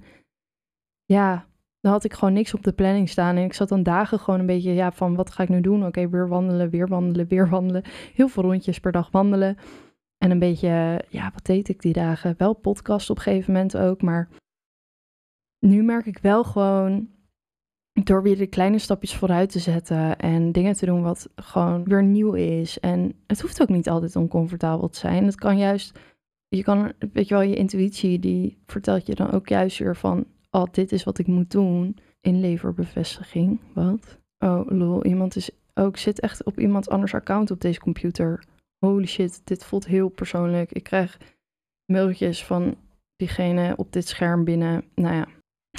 ja, 1.05 1.47
dan 1.81 1.93
had 1.93 2.05
ik 2.05 2.13
gewoon 2.13 2.35
niks 2.35 2.55
op 2.55 2.63
de 2.63 2.73
planning 2.73 3.09
staan. 3.09 3.37
En 3.37 3.45
ik 3.45 3.53
zat 3.53 3.69
dan 3.69 3.83
dagen 3.83 4.19
gewoon 4.19 4.41
een 4.41 4.47
beetje, 4.47 4.73
ja, 4.73 4.93
van 4.93 5.15
wat 5.15 5.31
ga 5.31 5.43
ik 5.43 5.49
nu 5.49 5.61
doen? 5.61 5.87
Oké, 5.87 6.09
weer 6.09 6.29
wandelen, 6.29 6.71
weer 6.71 6.89
wandelen, 6.89 7.29
weer 7.29 7.49
wandelen. 7.49 7.83
Heel 8.15 8.29
veel 8.29 8.43
rondjes 8.43 8.81
per 8.81 8.93
dag 8.93 9.11
wandelen. 9.11 9.57
En 10.19 10.31
een 10.31 10.39
beetje, 10.39 11.05
ja, 11.09 11.31
wat 11.35 11.45
deed 11.45 11.69
ik 11.69 11.81
die 11.81 11.93
dagen? 11.93 12.35
Wel 12.39 12.55
podcast 12.55 13.11
op 13.11 13.17
een 13.17 13.23
gegeven 13.23 13.53
moment 13.53 13.77
ook, 13.77 14.03
maar 14.03 14.29
nu 15.59 15.83
merk 15.83 16.07
ik 16.07 16.19
wel 16.19 16.45
gewoon 16.45 17.09
door 17.93 18.23
weer 18.23 18.39
de 18.39 18.47
kleine 18.47 18.79
stapjes 18.79 19.15
vooruit 19.15 19.51
te 19.51 19.59
zetten 19.59 20.19
en 20.19 20.53
dingen 20.53 20.75
te 20.75 20.87
doen 20.87 21.03
wat 21.03 21.29
gewoon 21.35 21.85
weer 21.85 22.03
nieuw 22.03 22.33
is. 22.33 22.81
En 22.81 23.13
het 23.27 23.41
hoeft 23.41 23.63
ook 23.63 23.69
niet 23.69 23.89
altijd 23.89 24.17
oncomfortabel 24.17 24.89
te 24.89 24.99
zijn. 24.99 25.25
Het 25.25 25.35
kan 25.35 25.59
juist, 25.59 25.99
je 26.49 26.63
kan, 26.63 26.93
weet 27.13 27.29
je 27.29 27.35
wel, 27.35 27.43
je 27.43 27.57
intuïtie 27.57 28.19
die 28.19 28.59
vertelt 28.67 29.07
je 29.07 29.15
dan 29.15 29.31
ook 29.31 29.49
juist 29.49 29.79
weer 29.79 29.97
van, 29.97 30.27
oh, 30.51 30.65
dit 30.71 30.93
is 30.93 31.05
wat 31.05 31.19
ik 31.19 31.27
moet 31.27 31.51
doen. 31.51 31.97
in 32.21 32.41
leverbevestiging. 32.41 33.61
Wat? 33.75 34.19
Oh, 34.39 34.71
lol, 34.71 35.05
iemand 35.05 35.37
is 35.37 35.51
ook, 35.75 35.97
zit 35.97 36.21
echt 36.21 36.45
op 36.45 36.59
iemand 36.59 36.89
anders 36.89 37.15
account 37.15 37.51
op 37.51 37.61
deze 37.61 37.81
computer. 37.81 38.45
Holy 38.79 39.07
shit, 39.07 39.41
dit 39.45 39.65
voelt 39.65 39.87
heel 39.87 40.09
persoonlijk. 40.09 40.73
Ik 40.73 40.83
krijg 40.83 41.19
mailtjes 41.93 42.45
van 42.45 42.77
diegene 43.17 43.77
op 43.77 43.93
dit 43.93 44.09
scherm 44.09 44.45
binnen. 44.45 44.85
Nou 44.95 45.15
ja, 45.15 45.27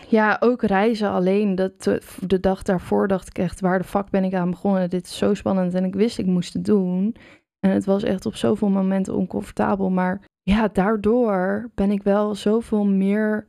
ja, 0.07 0.37
ook 0.39 0.61
reizen 0.61 1.09
alleen. 1.09 1.55
Dat, 1.55 1.87
eh, 1.87 1.95
de 2.19 2.39
dag 2.39 2.63
daarvoor 2.63 3.07
dacht 3.07 3.27
ik 3.27 3.37
echt, 3.37 3.59
waar 3.59 3.79
de 3.79 3.83
fuck 3.83 4.09
ben 4.09 4.23
ik 4.23 4.33
aan 4.33 4.49
begonnen? 4.49 4.89
Dit 4.89 5.05
is 5.05 5.17
zo 5.17 5.33
spannend 5.33 5.73
en 5.73 5.85
ik 5.85 5.95
wist 5.95 6.17
ik 6.17 6.25
moest 6.25 6.53
het 6.53 6.65
doen. 6.65 7.15
En 7.59 7.71
het 7.71 7.85
was 7.85 8.03
echt 8.03 8.25
op 8.25 8.35
zoveel 8.35 8.69
momenten 8.69 9.15
oncomfortabel. 9.15 9.89
Maar 9.89 10.21
ja, 10.41 10.67
daardoor 10.67 11.69
ben 11.75 11.91
ik 11.91 12.03
wel 12.03 12.35
zoveel 12.35 12.85
meer 12.85 13.47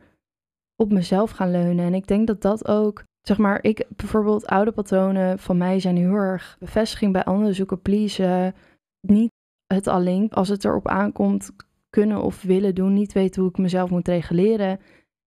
op 0.76 0.92
mezelf 0.92 1.30
gaan 1.30 1.50
leunen. 1.50 1.84
En 1.84 1.94
ik 1.94 2.06
denk 2.06 2.26
dat 2.26 2.42
dat 2.42 2.68
ook, 2.68 3.04
zeg 3.20 3.38
maar, 3.38 3.58
ik 3.62 3.86
bijvoorbeeld 3.96 4.46
oude 4.46 4.72
patronen 4.72 5.38
van 5.38 5.56
mij 5.56 5.80
zijn 5.80 5.96
heel 5.96 6.14
erg 6.14 6.56
bevestiging 6.58 7.12
bij 7.12 7.24
anderen 7.24 7.54
zoeken, 7.54 7.82
pleasen. 7.82 8.54
Niet 9.00 9.30
het 9.66 9.86
alleen, 9.86 10.30
als 10.30 10.48
het 10.48 10.64
erop 10.64 10.88
aankomt, 10.88 11.50
kunnen 11.90 12.22
of 12.22 12.42
willen 12.42 12.74
doen, 12.74 12.92
niet 12.92 13.12
weten 13.12 13.42
hoe 13.42 13.50
ik 13.50 13.58
mezelf 13.58 13.90
moet 13.90 14.08
reguleren. 14.08 14.80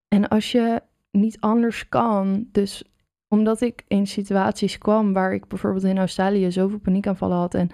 En 0.07 0.27
als 0.27 0.51
je 0.51 0.81
niet 1.15 1.39
anders 1.39 1.89
kan. 1.89 2.47
Dus 2.51 2.83
omdat 3.27 3.61
ik 3.61 3.83
in 3.87 4.07
situaties 4.07 4.77
kwam 4.77 5.13
waar 5.13 5.33
ik 5.33 5.47
bijvoorbeeld 5.47 5.83
in 5.83 5.97
Australië 5.97 6.51
zoveel 6.51 6.79
paniekaanvallen 6.79 7.37
had 7.37 7.53
en 7.53 7.69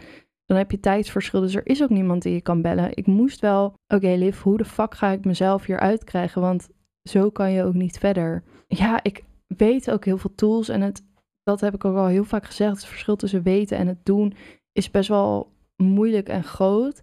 dan 0.46 0.60
heb 0.60 0.72
je 0.72 0.80
tijdsverschil, 0.80 1.42
dus 1.42 1.56
er 1.56 1.68
is 1.68 1.84
ook 1.84 1.90
niemand 1.90 2.22
die 2.22 2.34
je 2.34 2.42
kan 2.42 2.62
bellen. 2.62 2.98
Ik 2.98 3.06
moest 3.06 3.40
wel, 3.40 3.66
oké 3.66 3.96
okay, 3.96 4.18
Liv, 4.18 4.42
hoe 4.42 4.58
de 4.58 4.66
fuck 4.66 4.96
ga 4.96 5.10
ik 5.10 5.26
mezelf 5.26 5.66
hier 5.66 5.80
uitkrijgen? 5.80 6.42
Want 6.42 6.70
zo 7.10 7.30
kan 7.30 7.52
je 7.52 7.64
ook 7.64 7.74
niet 7.74 7.98
verder. 7.98 8.44
Ja, 8.68 9.04
ik 9.04 9.24
weet 9.48 9.92
ook 9.92 10.06
heel 10.06 10.18
veel 10.18 10.36
tools 10.36 10.70
en 10.70 10.82
het, 10.82 11.06
dat 11.44 11.62
heb 11.62 11.74
ik 11.74 11.86
ook 11.86 11.96
al 11.96 12.06
heel 12.06 12.24
vaak 12.24 12.46
gezegd. 12.46 12.76
Het 12.76 12.86
verschil 12.86 13.16
tussen 13.16 13.44
weten 13.44 13.78
en 13.78 13.88
het 13.88 14.06
doen 14.06 14.34
is 14.72 14.92
best 14.92 15.10
wel 15.10 15.52
moeilijk 15.76 16.30
en 16.30 16.44
groot. 16.44 17.02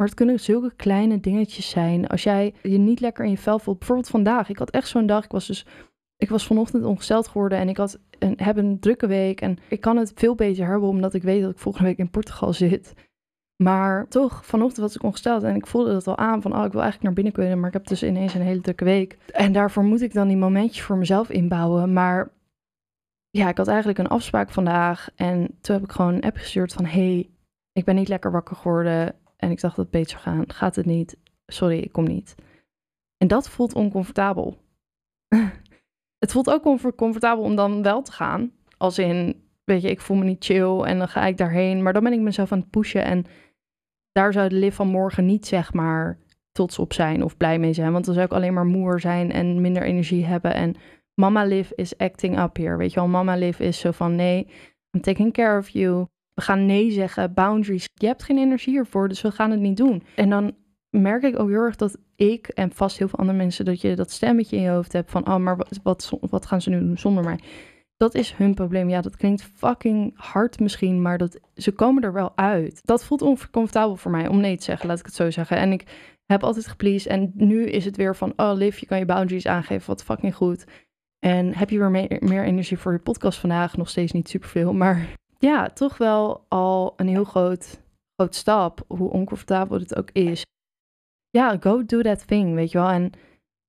Maar 0.00 0.08
het 0.08 0.18
kunnen 0.18 0.40
zulke 0.40 0.72
kleine 0.76 1.20
dingetjes 1.20 1.68
zijn. 1.68 2.06
Als 2.06 2.22
jij 2.22 2.54
je 2.62 2.78
niet 2.78 3.00
lekker 3.00 3.24
in 3.24 3.30
je 3.30 3.38
vel 3.38 3.58
voelt. 3.58 3.78
Bijvoorbeeld 3.78 4.08
vandaag. 4.08 4.48
Ik 4.48 4.58
had 4.58 4.70
echt 4.70 4.88
zo'n 4.88 5.06
dag. 5.06 5.24
Ik 5.24 5.30
was 5.30 5.46
dus. 5.46 5.66
Ik 6.16 6.28
was 6.28 6.46
vanochtend 6.46 6.84
ongesteld 6.84 7.28
geworden 7.28 7.58
en 7.58 7.68
ik 7.68 7.76
had 7.76 7.98
een, 8.18 8.34
heb 8.36 8.56
een 8.56 8.78
drukke 8.78 9.06
week. 9.06 9.40
En 9.40 9.58
ik 9.68 9.80
kan 9.80 9.96
het 9.96 10.12
veel 10.14 10.34
beter 10.34 10.66
hebben 10.66 10.88
omdat 10.88 11.14
ik 11.14 11.22
weet 11.22 11.42
dat 11.42 11.50
ik 11.50 11.58
volgende 11.58 11.88
week 11.88 11.98
in 11.98 12.10
Portugal 12.10 12.52
zit. 12.52 12.94
Maar 13.62 14.08
toch, 14.08 14.46
vanochtend 14.46 14.80
was 14.80 14.94
ik 14.94 15.02
ongesteld 15.02 15.42
en 15.42 15.54
ik 15.54 15.66
voelde 15.66 15.92
dat 15.92 16.06
al 16.06 16.18
aan 16.18 16.42
van, 16.42 16.56
oh, 16.56 16.64
ik 16.64 16.72
wil 16.72 16.82
eigenlijk 16.82 17.02
naar 17.02 17.12
binnen 17.12 17.32
kunnen, 17.32 17.58
maar 17.58 17.68
ik 17.68 17.74
heb 17.74 17.86
dus 17.86 18.02
ineens 18.02 18.34
een 18.34 18.40
hele 18.40 18.60
drukke 18.60 18.84
week. 18.84 19.18
En 19.32 19.52
daarvoor 19.52 19.84
moet 19.84 20.00
ik 20.02 20.12
dan 20.12 20.28
die 20.28 20.36
momentjes 20.36 20.84
voor 20.84 20.96
mezelf 20.96 21.30
inbouwen. 21.30 21.92
Maar 21.92 22.30
ja, 23.30 23.48
ik 23.48 23.56
had 23.56 23.68
eigenlijk 23.68 23.98
een 23.98 24.08
afspraak 24.08 24.50
vandaag 24.50 25.10
en 25.14 25.58
toen 25.60 25.74
heb 25.74 25.84
ik 25.84 25.92
gewoon 25.92 26.14
een 26.14 26.24
app 26.24 26.36
gestuurd 26.36 26.72
van, 26.72 26.84
hey, 26.84 27.30
ik 27.72 27.84
ben 27.84 27.94
niet 27.94 28.08
lekker 28.08 28.30
wakker 28.30 28.56
geworden. 28.56 29.14
En 29.40 29.50
ik 29.50 29.60
dacht 29.60 29.76
dat 29.76 29.90
beter 29.90 30.18
gaan. 30.18 30.52
Gaat 30.52 30.76
het 30.76 30.86
niet? 30.86 31.16
Sorry, 31.46 31.78
ik 31.78 31.92
kom 31.92 32.04
niet. 32.04 32.34
En 33.16 33.28
dat 33.28 33.48
voelt 33.48 33.74
oncomfortabel. 33.74 34.58
het 36.24 36.32
voelt 36.32 36.50
ook 36.50 36.64
oncomfortabel 36.64 37.44
om 37.44 37.56
dan 37.56 37.82
wel 37.82 38.02
te 38.02 38.12
gaan. 38.12 38.52
Als 38.76 38.98
in, 38.98 39.44
weet 39.64 39.82
je, 39.82 39.90
ik 39.90 40.00
voel 40.00 40.16
me 40.16 40.24
niet 40.24 40.44
chill 40.44 40.80
en 40.80 40.98
dan 40.98 41.08
ga 41.08 41.26
ik 41.26 41.36
daarheen. 41.36 41.82
Maar 41.82 41.92
dan 41.92 42.04
ben 42.04 42.12
ik 42.12 42.20
mezelf 42.20 42.52
aan 42.52 42.58
het 42.58 42.70
pushen. 42.70 43.04
En 43.04 43.24
daar 44.12 44.32
zou 44.32 44.48
de 44.48 44.54
Liv 44.54 44.74
van 44.74 44.88
morgen 44.88 45.26
niet, 45.26 45.46
zeg 45.46 45.72
maar, 45.72 46.18
trots 46.52 46.78
op 46.78 46.92
zijn 46.92 47.24
of 47.24 47.36
blij 47.36 47.58
mee 47.58 47.72
zijn. 47.72 47.92
Want 47.92 48.04
dan 48.04 48.14
zou 48.14 48.26
ik 48.26 48.32
alleen 48.32 48.54
maar 48.54 48.66
moer 48.66 49.00
zijn 49.00 49.32
en 49.32 49.60
minder 49.60 49.82
energie 49.82 50.24
hebben. 50.24 50.54
En 50.54 50.74
mama 51.14 51.44
Liv 51.44 51.70
is 51.70 51.98
acting 51.98 52.40
up 52.40 52.56
here. 52.56 52.76
Weet 52.76 52.92
je 52.92 53.00
wel, 53.00 53.08
mama 53.08 53.36
Liv 53.36 53.60
is 53.60 53.78
zo 53.78 53.90
van, 53.90 54.14
nee, 54.14 54.46
I'm 54.96 55.00
taking 55.00 55.32
care 55.32 55.58
of 55.58 55.68
you 55.68 56.06
we 56.40 56.46
gaan 56.46 56.66
nee 56.66 56.90
zeggen, 56.90 57.34
boundaries. 57.34 57.88
Je 57.94 58.06
hebt 58.06 58.22
geen 58.22 58.38
energie 58.38 58.76
ervoor, 58.76 59.08
dus 59.08 59.20
we 59.20 59.30
gaan 59.30 59.50
het 59.50 59.60
niet 59.60 59.76
doen. 59.76 60.02
En 60.14 60.30
dan 60.30 60.54
merk 60.90 61.22
ik 61.22 61.38
ook 61.38 61.48
heel 61.48 61.62
erg 61.62 61.76
dat 61.76 61.98
ik 62.16 62.48
en 62.48 62.72
vast 62.72 62.98
heel 62.98 63.08
veel 63.08 63.18
andere 63.18 63.38
mensen, 63.38 63.64
dat 63.64 63.80
je 63.80 63.96
dat 63.96 64.10
stemmetje 64.10 64.56
in 64.56 64.62
je 64.62 64.68
hoofd 64.68 64.92
hebt 64.92 65.10
van, 65.10 65.26
oh, 65.26 65.36
maar 65.36 65.56
wat, 65.56 65.80
wat, 65.82 66.12
wat 66.20 66.46
gaan 66.46 66.60
ze 66.60 66.70
nu 66.70 66.78
doen 66.78 66.98
zonder 66.98 67.24
mij? 67.24 67.38
Dat 67.96 68.14
is 68.14 68.32
hun 68.32 68.54
probleem. 68.54 68.88
Ja, 68.88 69.00
dat 69.00 69.16
klinkt 69.16 69.50
fucking 69.54 70.12
hard 70.14 70.60
misschien, 70.60 71.02
maar 71.02 71.18
dat, 71.18 71.40
ze 71.54 71.72
komen 71.72 72.02
er 72.02 72.12
wel 72.12 72.32
uit. 72.36 72.80
Dat 72.84 73.04
voelt 73.04 73.22
oncomfortabel 73.22 73.96
voor 73.96 74.10
mij 74.10 74.28
om 74.28 74.40
nee 74.40 74.56
te 74.56 74.62
zeggen, 74.62 74.88
laat 74.88 74.98
ik 74.98 75.06
het 75.06 75.14
zo 75.14 75.30
zeggen. 75.30 75.56
En 75.56 75.72
ik 75.72 75.84
heb 76.26 76.42
altijd 76.42 76.66
gepleased 76.66 77.12
en 77.12 77.32
nu 77.34 77.64
is 77.64 77.84
het 77.84 77.96
weer 77.96 78.16
van, 78.16 78.32
oh 78.36 78.52
Liv, 78.54 78.78
je 78.78 78.86
kan 78.86 78.98
je 78.98 79.04
boundaries 79.04 79.46
aangeven, 79.46 79.86
wat 79.86 80.04
fucking 80.04 80.34
goed. 80.34 80.64
En 81.18 81.54
heb 81.54 81.70
je 81.70 81.78
weer 81.78 81.90
meer, 81.90 82.16
meer 82.20 82.44
energie 82.44 82.78
voor 82.78 82.92
je 82.92 82.98
podcast 82.98 83.38
vandaag? 83.38 83.76
Nog 83.76 83.88
steeds 83.88 84.12
niet 84.12 84.28
superveel, 84.28 84.72
maar 84.72 85.08
ja, 85.40 85.68
toch 85.68 85.98
wel 85.98 86.44
al 86.48 86.92
een 86.96 87.08
heel 87.08 87.24
groot, 87.24 87.80
groot 88.16 88.34
stap, 88.34 88.84
hoe 88.88 89.10
oncomfortabel 89.10 89.78
het 89.78 89.96
ook 89.96 90.10
is. 90.10 90.44
Ja, 91.30 91.56
go 91.60 91.84
do 91.84 92.02
that 92.02 92.26
thing, 92.26 92.54
weet 92.54 92.70
je 92.70 92.78
wel. 92.78 92.88
En 92.88 93.12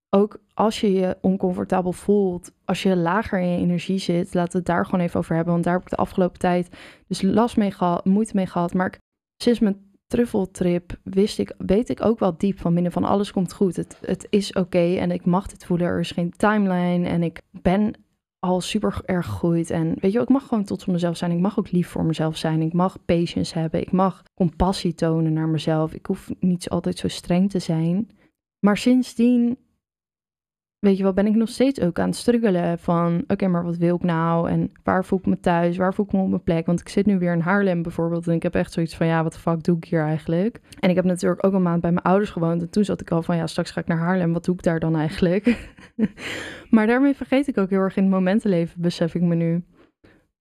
ook 0.10 0.42
als 0.54 0.82
je 0.82 0.92
je 0.94 1.18
oncomfortabel 1.22 1.92
voelt, 1.92 2.52
als 2.66 2.84
je 2.84 2.96
lager 2.96 3.40
in 3.40 3.48
je 3.48 3.58
energie 3.58 3.98
zit, 3.98 4.34
laten 4.34 4.52
we 4.52 4.58
het 4.58 4.68
daar 4.68 4.86
gewoon 4.86 5.06
even 5.06 5.20
over 5.20 5.36
hebben. 5.36 5.54
Want 5.54 5.66
daar 5.66 5.74
heb 5.74 5.84
ik 5.84 5.90
de 5.90 5.96
afgelopen 5.96 6.40
tijd 6.40 6.70
dus 7.08 7.22
last 7.22 7.58
mee 7.58 7.72
gehad, 7.72 8.06
moeite 8.06 8.36
mee 8.36 8.48
gehad. 8.48 8.74
Maar 8.74 8.98
sinds 9.44 9.60
mijn 9.60 9.92
truffeltrip 10.08 11.00
wist 11.04 11.40
ik, 11.40 11.54
weet 11.58 11.90
ik 11.90 12.06
ook 12.06 12.20
wel 12.20 12.38
diep 12.38 12.60
van 12.60 12.74
binnen 12.74 12.92
van 12.92 13.04
alles 13.04 13.32
komt 13.32 13.54
goed. 13.54 13.76
Het, 13.76 13.98
het 14.02 14.28
is 14.30 14.54
oké 14.54 14.96
en 14.96 15.12
ik 15.12 15.26
mag 15.26 15.48
dit 15.48 15.66
voelen. 15.66 15.88
Er 15.88 16.00
is 16.00 16.12
geen 16.12 16.32
timeline 16.32 17.08
en 17.08 17.24
ik 17.24 17.42
ben 17.62 17.94
al 18.42 18.62
super 18.62 19.02
erg 19.06 19.26
gegroeid. 19.26 19.70
En 19.70 19.96
weet 20.00 20.12
je, 20.12 20.20
ik 20.20 20.30
mag 20.30 20.48
gewoon 20.48 20.64
tot 20.64 20.88
mezelf 20.88 21.18
zijn. 21.18 21.32
Ik 21.32 21.40
mag 21.40 21.60
ook 21.60 21.72
lief 21.72 21.88
voor 21.88 22.04
mezelf 22.04 22.38
zijn. 22.38 22.62
Ik 22.62 22.74
mag 22.74 23.06
patience 23.06 23.60
hebben. 23.60 23.82
Ik 23.82 23.92
mag 23.92 24.24
compassie 24.34 24.94
tonen 24.94 25.34
naar 25.34 25.48
mezelf. 25.48 25.94
Ik 25.94 26.06
hoef 26.06 26.30
niet 26.40 26.70
altijd 26.70 26.98
zo 26.98 27.08
streng 27.08 27.50
te 27.50 27.60
zijn. 27.60 28.10
Maar 28.60 28.78
sindsdien 28.78 29.58
weet 30.82 30.98
je 30.98 31.04
wel, 31.04 31.14
ben 31.14 31.28
ik 31.28 31.36
nog 31.36 31.50
steeds 31.50 31.82
ook 31.82 32.00
aan 32.00 32.08
het 32.08 32.16
struggelen 32.16 32.80
van, 32.80 33.24
oké, 33.28 33.48
maar 33.48 33.64
wat 33.64 33.78
wil 33.78 33.96
ik 33.96 34.04
nou? 34.04 34.50
En 34.50 34.72
waar 34.84 35.06
voel 35.06 35.20
ik 35.20 35.26
me 35.26 35.40
thuis? 35.40 35.78
Waar 35.78 35.94
voel 35.94 36.06
ik 36.06 36.12
me 36.12 36.22
op 36.22 36.30
mijn 36.30 36.44
plek? 36.44 36.66
Want 36.66 36.80
ik 36.80 36.90
zit 36.90 37.06
nu 37.06 37.20
weer 37.20 37.34
in 37.34 37.40
Haarlem 37.40 37.82
bijvoorbeeld 37.82 38.28
en 38.28 38.34
ik 38.34 38.44
heb 38.44 38.56
echt 38.56 38.72
zoiets 38.72 38.96
van, 38.96 39.08
ja, 39.08 39.24
wat 39.24 39.34
de 39.34 39.40
fuck 39.40 39.64
doe 39.64 39.78
ik 39.78 39.84
hier 39.84 40.02
eigenlijk? 40.02 40.60
En 40.80 40.90
ik 40.90 40.96
heb 40.96 41.06
natuurlijk 41.06 41.46
ook 41.46 41.54
een 41.54 41.62
maand 41.62 41.82
bij 41.82 41.92
mijn 41.92 42.06
ouders 42.06 42.30
gewoond 42.30 42.62
en 42.62 42.70
toen 42.70 42.86
zat 42.86 43.02
ik 43.02 43.12
al 43.12 43.22
van, 43.22 43.36
ja, 43.36 43.48
straks 43.48 43.72
ga 43.72 43.82
ik 43.82 43.88
naar 43.88 43.98
Haarlem, 43.98 44.34
wat 44.34 44.46
doe 44.46 44.56
ik 44.56 44.64
daar 44.64 44.80
dan 44.80 44.96
eigenlijk? 44.96 45.70
maar 46.70 46.88
daarmee 46.88 47.16
vergeet 47.16 47.48
ik 47.48 47.58
ook 47.58 47.70
heel 47.70 47.80
erg 47.80 47.96
in 47.96 48.04
het 48.04 48.12
moment 48.12 48.42
te 48.42 48.50
leven, 48.50 48.82
besef 48.82 49.16
ik 49.16 49.22
me 49.22 49.36
nu. 49.36 49.64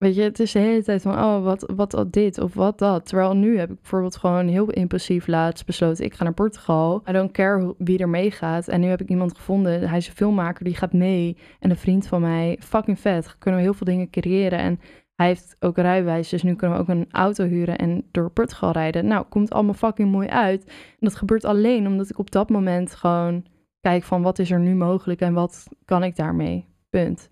Weet 0.01 0.15
je, 0.15 0.23
het 0.23 0.41
is 0.41 0.53
de 0.53 0.59
hele 0.59 0.83
tijd 0.83 1.03
van, 1.03 1.13
oh, 1.13 1.45
wat, 1.45 1.73
wat 1.77 2.07
dit 2.11 2.39
of 2.39 2.55
wat 2.55 2.79
dat. 2.79 3.07
Terwijl 3.07 3.35
nu 3.35 3.59
heb 3.59 3.71
ik 3.71 3.81
bijvoorbeeld 3.81 4.17
gewoon 4.17 4.49
heel 4.49 4.71
impulsief 4.71 5.27
laatst 5.27 5.67
besloten, 5.67 6.05
ik 6.05 6.15
ga 6.15 6.25
naar 6.25 6.33
Portugal. 6.33 7.03
I 7.09 7.13
don't 7.13 7.33
care 7.33 7.75
wie 7.79 7.99
er 7.99 8.09
meegaat. 8.09 8.69
En 8.69 8.81
nu 8.81 8.87
heb 8.87 9.01
ik 9.01 9.09
iemand 9.09 9.37
gevonden, 9.37 9.89
hij 9.89 9.99
is 9.99 10.07
een 10.07 10.15
filmmaker, 10.15 10.65
die 10.65 10.75
gaat 10.75 10.93
mee. 10.93 11.37
En 11.59 11.71
een 11.71 11.77
vriend 11.77 12.07
van 12.07 12.21
mij, 12.21 12.59
fucking 12.61 13.01
vet. 13.01 13.39
Kunnen 13.39 13.61
we 13.61 13.67
heel 13.67 13.75
veel 13.75 13.87
dingen 13.87 14.11
creëren. 14.11 14.59
En 14.59 14.81
hij 15.15 15.27
heeft 15.27 15.57
ook 15.59 15.77
rijbewijs, 15.77 16.29
dus 16.29 16.43
nu 16.43 16.55
kunnen 16.55 16.77
we 16.77 16.83
ook 16.83 16.89
een 16.89 17.07
auto 17.11 17.45
huren 17.45 17.79
en 17.79 18.05
door 18.11 18.31
Portugal 18.31 18.73
rijden. 18.73 19.07
Nou, 19.07 19.25
komt 19.29 19.51
allemaal 19.51 19.75
fucking 19.75 20.11
mooi 20.11 20.29
uit. 20.29 20.65
En 20.67 20.75
dat 20.99 21.17
gebeurt 21.17 21.45
alleen 21.45 21.87
omdat 21.87 22.11
ik 22.11 22.19
op 22.19 22.31
dat 22.31 22.51
moment 22.51 22.95
gewoon 22.95 23.45
kijk 23.81 24.03
van, 24.03 24.23
wat 24.23 24.39
is 24.39 24.51
er 24.51 24.61
nu 24.61 24.75
mogelijk 24.75 25.21
en 25.21 25.33
wat 25.33 25.67
kan 25.85 26.03
ik 26.03 26.17
daarmee? 26.17 26.67
Punt. 26.91 27.31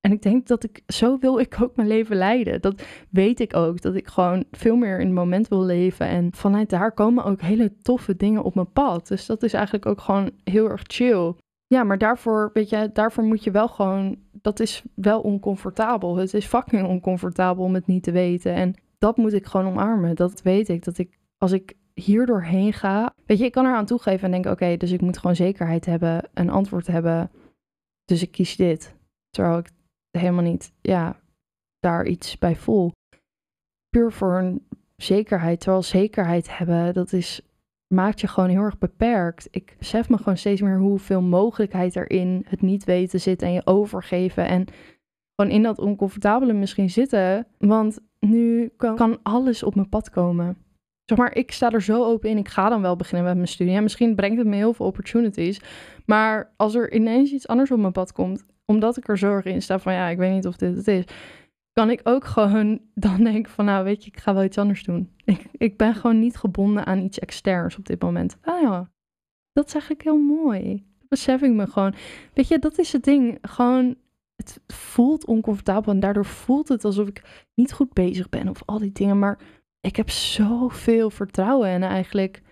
En 0.00 0.12
ik 0.12 0.22
denk 0.22 0.46
dat 0.46 0.64
ik, 0.64 0.82
zo 0.86 1.18
wil 1.18 1.38
ik 1.38 1.56
ook 1.62 1.76
mijn 1.76 1.88
leven 1.88 2.16
leiden. 2.16 2.60
Dat 2.60 2.82
weet 3.10 3.40
ik 3.40 3.56
ook. 3.56 3.80
Dat 3.80 3.94
ik 3.94 4.06
gewoon 4.06 4.44
veel 4.50 4.76
meer 4.76 4.98
in 4.98 5.06
het 5.06 5.14
moment 5.14 5.48
wil 5.48 5.62
leven. 5.64 6.06
En 6.06 6.32
vanuit 6.34 6.70
daar 6.70 6.92
komen 6.92 7.24
ook 7.24 7.40
hele 7.40 7.76
toffe 7.82 8.16
dingen 8.16 8.42
op 8.42 8.54
mijn 8.54 8.72
pad. 8.72 9.08
Dus 9.08 9.26
dat 9.26 9.42
is 9.42 9.52
eigenlijk 9.52 9.86
ook 9.86 10.00
gewoon 10.00 10.30
heel 10.44 10.70
erg 10.70 10.82
chill. 10.86 11.34
Ja, 11.66 11.84
maar 11.84 11.98
daarvoor, 11.98 12.50
weet 12.52 12.68
je, 12.68 12.90
daarvoor 12.92 13.24
moet 13.24 13.44
je 13.44 13.50
wel 13.50 13.68
gewoon, 13.68 14.16
dat 14.32 14.60
is 14.60 14.82
wel 14.94 15.20
oncomfortabel. 15.20 16.16
Het 16.16 16.34
is 16.34 16.46
fucking 16.46 16.86
oncomfortabel 16.86 17.64
om 17.64 17.74
het 17.74 17.86
niet 17.86 18.02
te 18.02 18.12
weten. 18.12 18.54
En 18.54 18.74
dat 18.98 19.16
moet 19.16 19.32
ik 19.32 19.46
gewoon 19.46 19.66
omarmen. 19.66 20.16
Dat 20.16 20.42
weet 20.42 20.68
ik. 20.68 20.84
Dat 20.84 20.98
ik, 20.98 21.18
als 21.38 21.52
ik 21.52 21.76
hier 21.94 22.26
doorheen 22.26 22.72
ga, 22.72 23.14
weet 23.26 23.38
je, 23.38 23.44
ik 23.44 23.52
kan 23.52 23.66
eraan 23.66 23.86
toegeven 23.86 24.24
en 24.24 24.30
denken, 24.30 24.50
oké, 24.50 24.76
dus 24.76 24.90
ik 24.90 25.00
moet 25.00 25.18
gewoon 25.18 25.36
zekerheid 25.36 25.86
hebben, 25.86 26.28
een 26.34 26.50
antwoord 26.50 26.86
hebben. 26.86 27.30
Dus 28.04 28.22
ik 28.22 28.30
kies 28.30 28.56
dit. 28.56 28.94
Terwijl 29.30 29.58
ik 29.58 29.70
helemaal 30.10 30.44
niet, 30.44 30.72
ja, 30.80 31.20
daar 31.78 32.06
iets 32.06 32.38
bij 32.38 32.56
voel. 32.56 32.92
Puur 33.88 34.12
voor 34.12 34.38
een 34.38 34.66
zekerheid. 34.96 35.60
Terwijl 35.60 35.82
zekerheid 35.82 36.58
hebben, 36.58 36.94
dat 36.94 37.12
is, 37.12 37.40
maakt 37.94 38.20
je 38.20 38.26
gewoon 38.26 38.48
heel 38.48 38.62
erg 38.62 38.78
beperkt. 38.78 39.48
Ik 39.50 39.74
besef 39.78 40.08
me 40.08 40.16
gewoon 40.16 40.36
steeds 40.36 40.60
meer 40.60 40.78
hoeveel 40.78 41.22
mogelijkheid 41.22 41.94
er 41.94 42.10
in 42.10 42.44
het 42.48 42.60
niet 42.60 42.84
weten 42.84 43.20
zit 43.20 43.42
en 43.42 43.52
je 43.52 43.66
overgeven. 43.66 44.46
En 44.46 44.66
gewoon 45.34 45.56
in 45.56 45.62
dat 45.62 45.78
oncomfortabele 45.78 46.52
misschien 46.52 46.90
zitten. 46.90 47.46
Want 47.58 47.98
nu 48.18 48.72
kan, 48.76 48.96
kan 48.96 49.18
alles 49.22 49.62
op 49.62 49.74
mijn 49.74 49.88
pad 49.88 50.10
komen. 50.10 50.56
Zeg 51.04 51.18
maar, 51.18 51.36
ik 51.36 51.52
sta 51.52 51.70
er 51.70 51.82
zo 51.82 52.04
open 52.04 52.30
in. 52.30 52.38
Ik 52.38 52.48
ga 52.48 52.68
dan 52.68 52.82
wel 52.82 52.96
beginnen 52.96 53.26
met 53.26 53.34
mijn 53.34 53.48
studie. 53.48 53.74
En 53.74 53.82
misschien 53.82 54.14
brengt 54.14 54.38
het 54.38 54.46
me 54.46 54.56
heel 54.56 54.72
veel 54.72 54.86
opportunities. 54.86 55.60
Maar 56.06 56.52
als 56.56 56.74
er 56.74 56.92
ineens 56.92 57.32
iets 57.32 57.48
anders 57.48 57.70
op 57.70 57.78
mijn 57.78 57.92
pad 57.92 58.12
komt, 58.12 58.44
omdat 58.70 58.96
ik 58.96 59.08
er 59.08 59.18
zorg 59.18 59.44
in 59.44 59.62
sta 59.62 59.78
van 59.78 59.92
ja, 59.92 60.08
ik 60.08 60.18
weet 60.18 60.32
niet 60.32 60.46
of 60.46 60.56
dit 60.56 60.76
het 60.76 60.88
is, 60.88 61.04
kan 61.72 61.90
ik 61.90 62.00
ook 62.04 62.24
gewoon 62.24 62.80
dan 62.94 63.24
denken 63.24 63.52
van 63.52 63.64
nou 63.64 63.84
weet 63.84 64.04
je, 64.04 64.10
ik 64.10 64.18
ga 64.18 64.34
wel 64.34 64.44
iets 64.44 64.58
anders 64.58 64.84
doen. 64.84 65.10
Ik, 65.24 65.46
ik 65.52 65.76
ben 65.76 65.94
gewoon 65.94 66.18
niet 66.18 66.36
gebonden 66.36 66.86
aan 66.86 66.98
iets 66.98 67.18
externs 67.18 67.76
op 67.76 67.86
dit 67.86 68.02
moment. 68.02 68.36
Ah 68.42 68.60
ja, 68.60 68.90
dat 69.52 69.66
is 69.66 69.72
eigenlijk 69.72 70.02
heel 70.02 70.18
mooi. 70.18 70.86
Besef 71.08 71.42
ik 71.42 71.52
me 71.52 71.66
gewoon. 71.66 71.94
Weet 72.34 72.48
je, 72.48 72.58
dat 72.58 72.78
is 72.78 72.92
het 72.92 73.04
ding. 73.04 73.38
Gewoon, 73.42 73.96
het 74.36 74.60
voelt 74.66 75.26
oncomfortabel 75.26 75.92
en 75.92 76.00
daardoor 76.00 76.24
voelt 76.24 76.68
het 76.68 76.84
alsof 76.84 77.08
ik 77.08 77.46
niet 77.54 77.72
goed 77.72 77.92
bezig 77.92 78.28
ben 78.28 78.48
of 78.48 78.62
al 78.64 78.78
die 78.78 78.92
dingen. 78.92 79.18
Maar 79.18 79.38
ik 79.80 79.96
heb 79.96 80.10
zoveel 80.10 81.10
vertrouwen 81.10 81.68
en 81.68 81.82
eigenlijk 81.82 82.42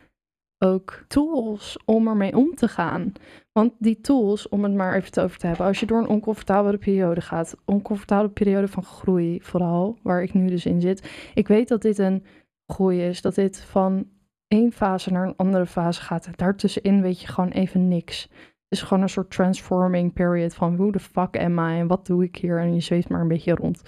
ook 0.59 1.05
tools 1.09 1.79
om 1.85 2.09
ermee 2.09 2.37
om 2.37 2.55
te 2.55 2.69
gaan. 2.69 3.13
Want 3.59 3.73
die 3.79 4.01
tools, 4.01 4.49
om 4.49 4.63
het 4.63 4.75
maar 4.75 4.95
even 4.95 5.23
over 5.23 5.39
te 5.39 5.47
hebben, 5.47 5.67
als 5.67 5.81
je 5.81 5.87
door 5.87 5.99
een 5.99 6.09
oncomfortabele 6.09 6.79
periode 6.79 7.21
gaat, 7.21 7.57
oncomfortabele 7.65 8.31
periode 8.31 8.69
van 8.69 8.83
groei 8.83 9.41
vooral, 9.43 9.99
waar 10.03 10.23
ik 10.23 10.35
nu 10.35 10.47
dus 10.47 10.67
in 10.67 10.81
zit. 10.81 11.31
Ik 11.35 11.49
weet 11.49 11.69
dat 11.69 11.83
dit 11.83 11.99
een 11.99 12.25
groei 12.67 13.03
is, 13.03 13.21
dat 13.23 13.35
dit 13.35 13.61
van 13.61 14.09
één 14.49 14.73
fase 14.73 15.13
naar 15.13 15.27
een 15.27 15.37
andere 15.37 15.67
fase 15.67 16.01
gaat. 16.01 16.29
Daartussenin 16.37 17.03
weet 17.03 17.21
je 17.21 17.27
gewoon 17.27 17.51
even 17.51 17.89
niks. 17.89 18.23
Het 18.23 18.79
is 18.79 18.83
gewoon 18.83 19.03
een 19.03 19.09
soort 19.09 19.31
transforming 19.31 20.13
period 20.13 20.55
van 20.55 20.77
who 20.77 20.91
the 20.91 21.01
fuck 21.01 21.39
am 21.39 21.59
I 21.59 21.79
en 21.79 21.87
wat 21.87 22.07
doe 22.07 22.25
ik 22.25 22.37
hier? 22.37 22.61
En 22.61 22.75
je 22.75 22.81
zweeft 22.81 23.09
maar 23.09 23.21
een 23.21 23.29
beetje 23.29 23.55
rond. 23.55 23.83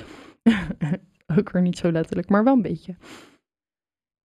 ook 1.38 1.50
weer 1.50 1.62
niet 1.62 1.78
zo 1.78 1.92
letterlijk, 1.92 2.28
maar 2.28 2.44
wel 2.44 2.54
een 2.54 2.62
beetje. 2.62 2.96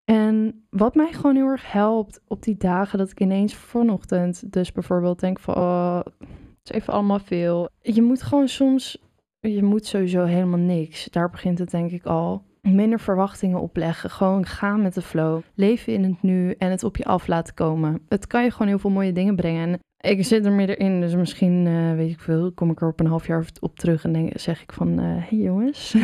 En 0.06 0.66
wat 0.70 0.94
mij 0.94 1.12
gewoon 1.12 1.36
heel 1.36 1.46
erg 1.46 1.72
helpt 1.72 2.20
op 2.26 2.42
die 2.42 2.56
dagen 2.56 2.98
dat 2.98 3.10
ik 3.10 3.20
ineens 3.20 3.54
vanochtend 3.54 4.52
dus 4.52 4.72
bijvoorbeeld 4.72 5.20
denk 5.20 5.38
van, 5.38 5.54
oh, 5.54 5.98
het 5.98 6.70
is 6.70 6.70
even 6.70 6.92
allemaal 6.92 7.18
veel. 7.18 7.68
Je 7.80 8.02
moet 8.02 8.22
gewoon 8.22 8.48
soms, 8.48 8.98
je 9.40 9.62
moet 9.62 9.86
sowieso 9.86 10.24
helemaal 10.24 10.58
niks. 10.58 11.04
Daar 11.04 11.30
begint 11.30 11.58
het 11.58 11.70
denk 11.70 11.90
ik 11.90 12.04
al. 12.04 12.42
Minder 12.60 13.00
verwachtingen 13.00 13.60
opleggen. 13.60 14.10
Gewoon 14.10 14.46
gaan 14.46 14.82
met 14.82 14.94
de 14.94 15.02
flow. 15.02 15.40
Leven 15.54 15.92
in 15.92 16.04
het 16.04 16.22
nu 16.22 16.54
en 16.58 16.70
het 16.70 16.84
op 16.84 16.96
je 16.96 17.04
af 17.04 17.26
laten 17.26 17.54
komen. 17.54 18.00
Het 18.08 18.26
kan 18.26 18.44
je 18.44 18.50
gewoon 18.50 18.68
heel 18.68 18.78
veel 18.78 18.90
mooie 18.90 19.12
dingen 19.12 19.36
brengen. 19.36 19.68
En 19.68 19.80
ik 20.10 20.24
zit 20.24 20.46
er 20.46 20.52
middenin, 20.52 21.00
dus 21.00 21.14
misschien, 21.14 21.66
uh, 21.66 21.94
weet 21.94 22.10
ik 22.10 22.20
veel, 22.20 22.52
kom 22.52 22.70
ik 22.70 22.80
er 22.80 22.88
op 22.88 23.00
een 23.00 23.06
half 23.06 23.26
jaar 23.26 23.46
op 23.60 23.78
terug 23.78 24.04
en 24.04 24.12
denk, 24.12 24.38
zeg 24.38 24.62
ik 24.62 24.72
van, 24.72 24.98
hé 24.98 25.16
uh, 25.16 25.28
hey 25.28 25.38
jongens, 25.38 25.96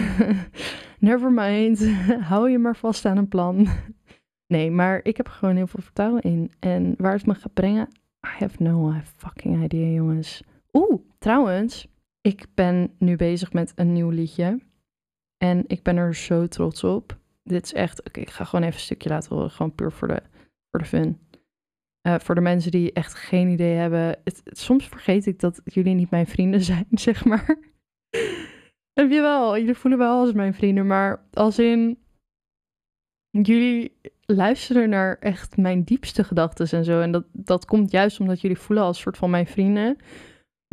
never 1.03 1.33
mind, 1.33 1.87
hou 2.31 2.51
je 2.51 2.59
maar 2.59 2.77
vast 2.77 3.05
aan 3.05 3.17
een 3.17 3.29
plan. 3.29 3.69
nee, 4.55 4.71
maar 4.71 5.01
ik 5.03 5.17
heb 5.17 5.27
er 5.27 5.33
gewoon 5.33 5.57
heel 5.57 5.67
veel 5.67 5.83
vertrouwen 5.83 6.23
in. 6.23 6.51
En 6.59 6.95
waar 6.99 7.13
het 7.13 7.27
me 7.27 7.35
gaat 7.35 7.55
brengen, 7.55 7.89
I 8.27 8.39
have 8.39 8.63
no 8.63 8.95
fucking 9.17 9.65
idea, 9.65 9.87
jongens. 9.87 10.43
Oeh, 10.73 11.01
trouwens, 11.19 11.89
ik 12.21 12.47
ben 12.55 12.95
nu 12.99 13.17
bezig 13.17 13.53
met 13.53 13.73
een 13.75 13.93
nieuw 13.93 14.11
liedje. 14.11 14.61
En 15.37 15.65
ik 15.67 15.83
ben 15.83 15.97
er 15.97 16.15
zo 16.15 16.47
trots 16.47 16.85
op. 16.85 17.19
Dit 17.43 17.65
is 17.65 17.73
echt, 17.73 18.07
oké, 18.07 18.21
ik 18.21 18.31
ga 18.31 18.45
gewoon 18.45 18.65
even 18.65 18.75
een 18.75 18.85
stukje 18.85 19.09
laten 19.09 19.35
horen, 19.35 19.51
gewoon 19.51 19.75
puur 19.75 19.93
voor 19.93 20.09
de, 20.09 20.23
voor 20.71 20.81
de 20.81 20.85
fun. 20.85 21.19
Uh, 22.07 22.19
voor 22.19 22.35
de 22.35 22.41
mensen 22.41 22.71
die 22.71 22.93
echt 22.93 23.15
geen 23.15 23.49
idee 23.49 23.75
hebben. 23.75 24.19
Het, 24.25 24.43
soms 24.45 24.89
vergeet 24.89 25.27
ik 25.27 25.39
dat 25.39 25.61
jullie 25.65 25.95
niet 25.95 26.11
mijn 26.11 26.27
vrienden 26.27 26.63
zijn, 26.73 26.87
zeg 26.91 27.25
maar. 27.25 27.59
Heb 28.93 29.11
je 29.11 29.21
wel, 29.21 29.59
jullie 29.59 29.75
voelen 29.75 29.99
wel 29.99 30.21
als 30.21 30.33
mijn 30.33 30.55
vrienden, 30.55 30.87
maar 30.87 31.27
als 31.33 31.59
in. 31.59 31.99
Jullie 33.31 34.01
luisteren 34.27 34.89
naar 34.89 35.19
echt 35.19 35.57
mijn 35.57 35.83
diepste 35.85 36.25
gedachten 36.25 36.79
en 36.79 36.85
zo. 36.85 37.01
En 37.01 37.13
dat, 37.13 37.25
dat 37.33 37.65
komt 37.65 37.91
juist 37.91 38.21
omdat 38.21 38.41
jullie 38.41 38.59
voelen 38.59 38.85
als 38.85 39.01
soort 39.01 39.17
van 39.17 39.31
mijn 39.31 39.47
vrienden. 39.47 39.97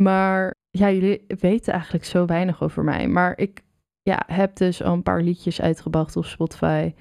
Maar 0.02 0.54
ja, 0.70 0.90
jullie 0.90 1.24
weten 1.26 1.72
eigenlijk 1.72 2.04
zo 2.04 2.26
weinig 2.26 2.62
over 2.62 2.84
mij. 2.84 3.08
Maar 3.08 3.38
ik 3.38 3.62
ja, 4.02 4.22
heb 4.26 4.56
dus 4.56 4.82
al 4.82 4.92
een 4.92 5.02
paar 5.02 5.22
liedjes 5.22 5.60
uitgebracht 5.60 6.16
op 6.16 6.24
Spotify. 6.24 6.94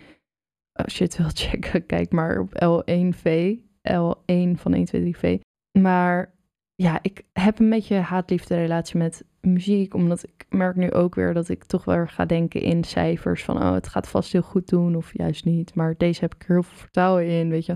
Als 0.71 0.97
je 0.97 1.03
het 1.03 1.39
checken, 1.39 1.85
kijk 1.85 2.11
maar 2.11 2.39
op 2.39 2.53
L1V. 2.53 3.57
L1 3.89 4.59
van 4.59 4.73
1, 4.73 4.85
2, 4.85 4.85
3, 4.85 5.17
V. 5.17 5.39
Maar 5.79 6.33
ja, 6.81 6.99
ik 7.01 7.23
heb 7.33 7.59
een 7.59 7.69
beetje 7.69 7.95
haatliefde 7.95 8.55
relatie 8.55 8.97
met 8.97 9.23
muziek. 9.41 9.93
Omdat 9.93 10.23
ik 10.23 10.45
merk 10.49 10.75
nu 10.75 10.91
ook 10.91 11.15
weer 11.15 11.33
dat 11.33 11.49
ik 11.49 11.63
toch 11.63 11.85
wel 11.85 12.05
ga 12.07 12.25
denken 12.25 12.61
in 12.61 12.83
cijfers. 12.83 13.43
Van 13.43 13.57
oh, 13.57 13.73
het 13.73 13.87
gaat 13.87 14.07
vast 14.07 14.31
heel 14.31 14.41
goed 14.41 14.67
doen 14.67 14.95
of 14.95 15.13
juist 15.13 15.45
niet. 15.45 15.75
Maar 15.75 15.95
deze 15.97 16.19
heb 16.19 16.35
ik 16.35 16.41
er 16.41 16.53
heel 16.53 16.63
veel 16.63 16.77
vertrouwen 16.77 17.27
in, 17.27 17.49
weet 17.49 17.65
je. 17.65 17.75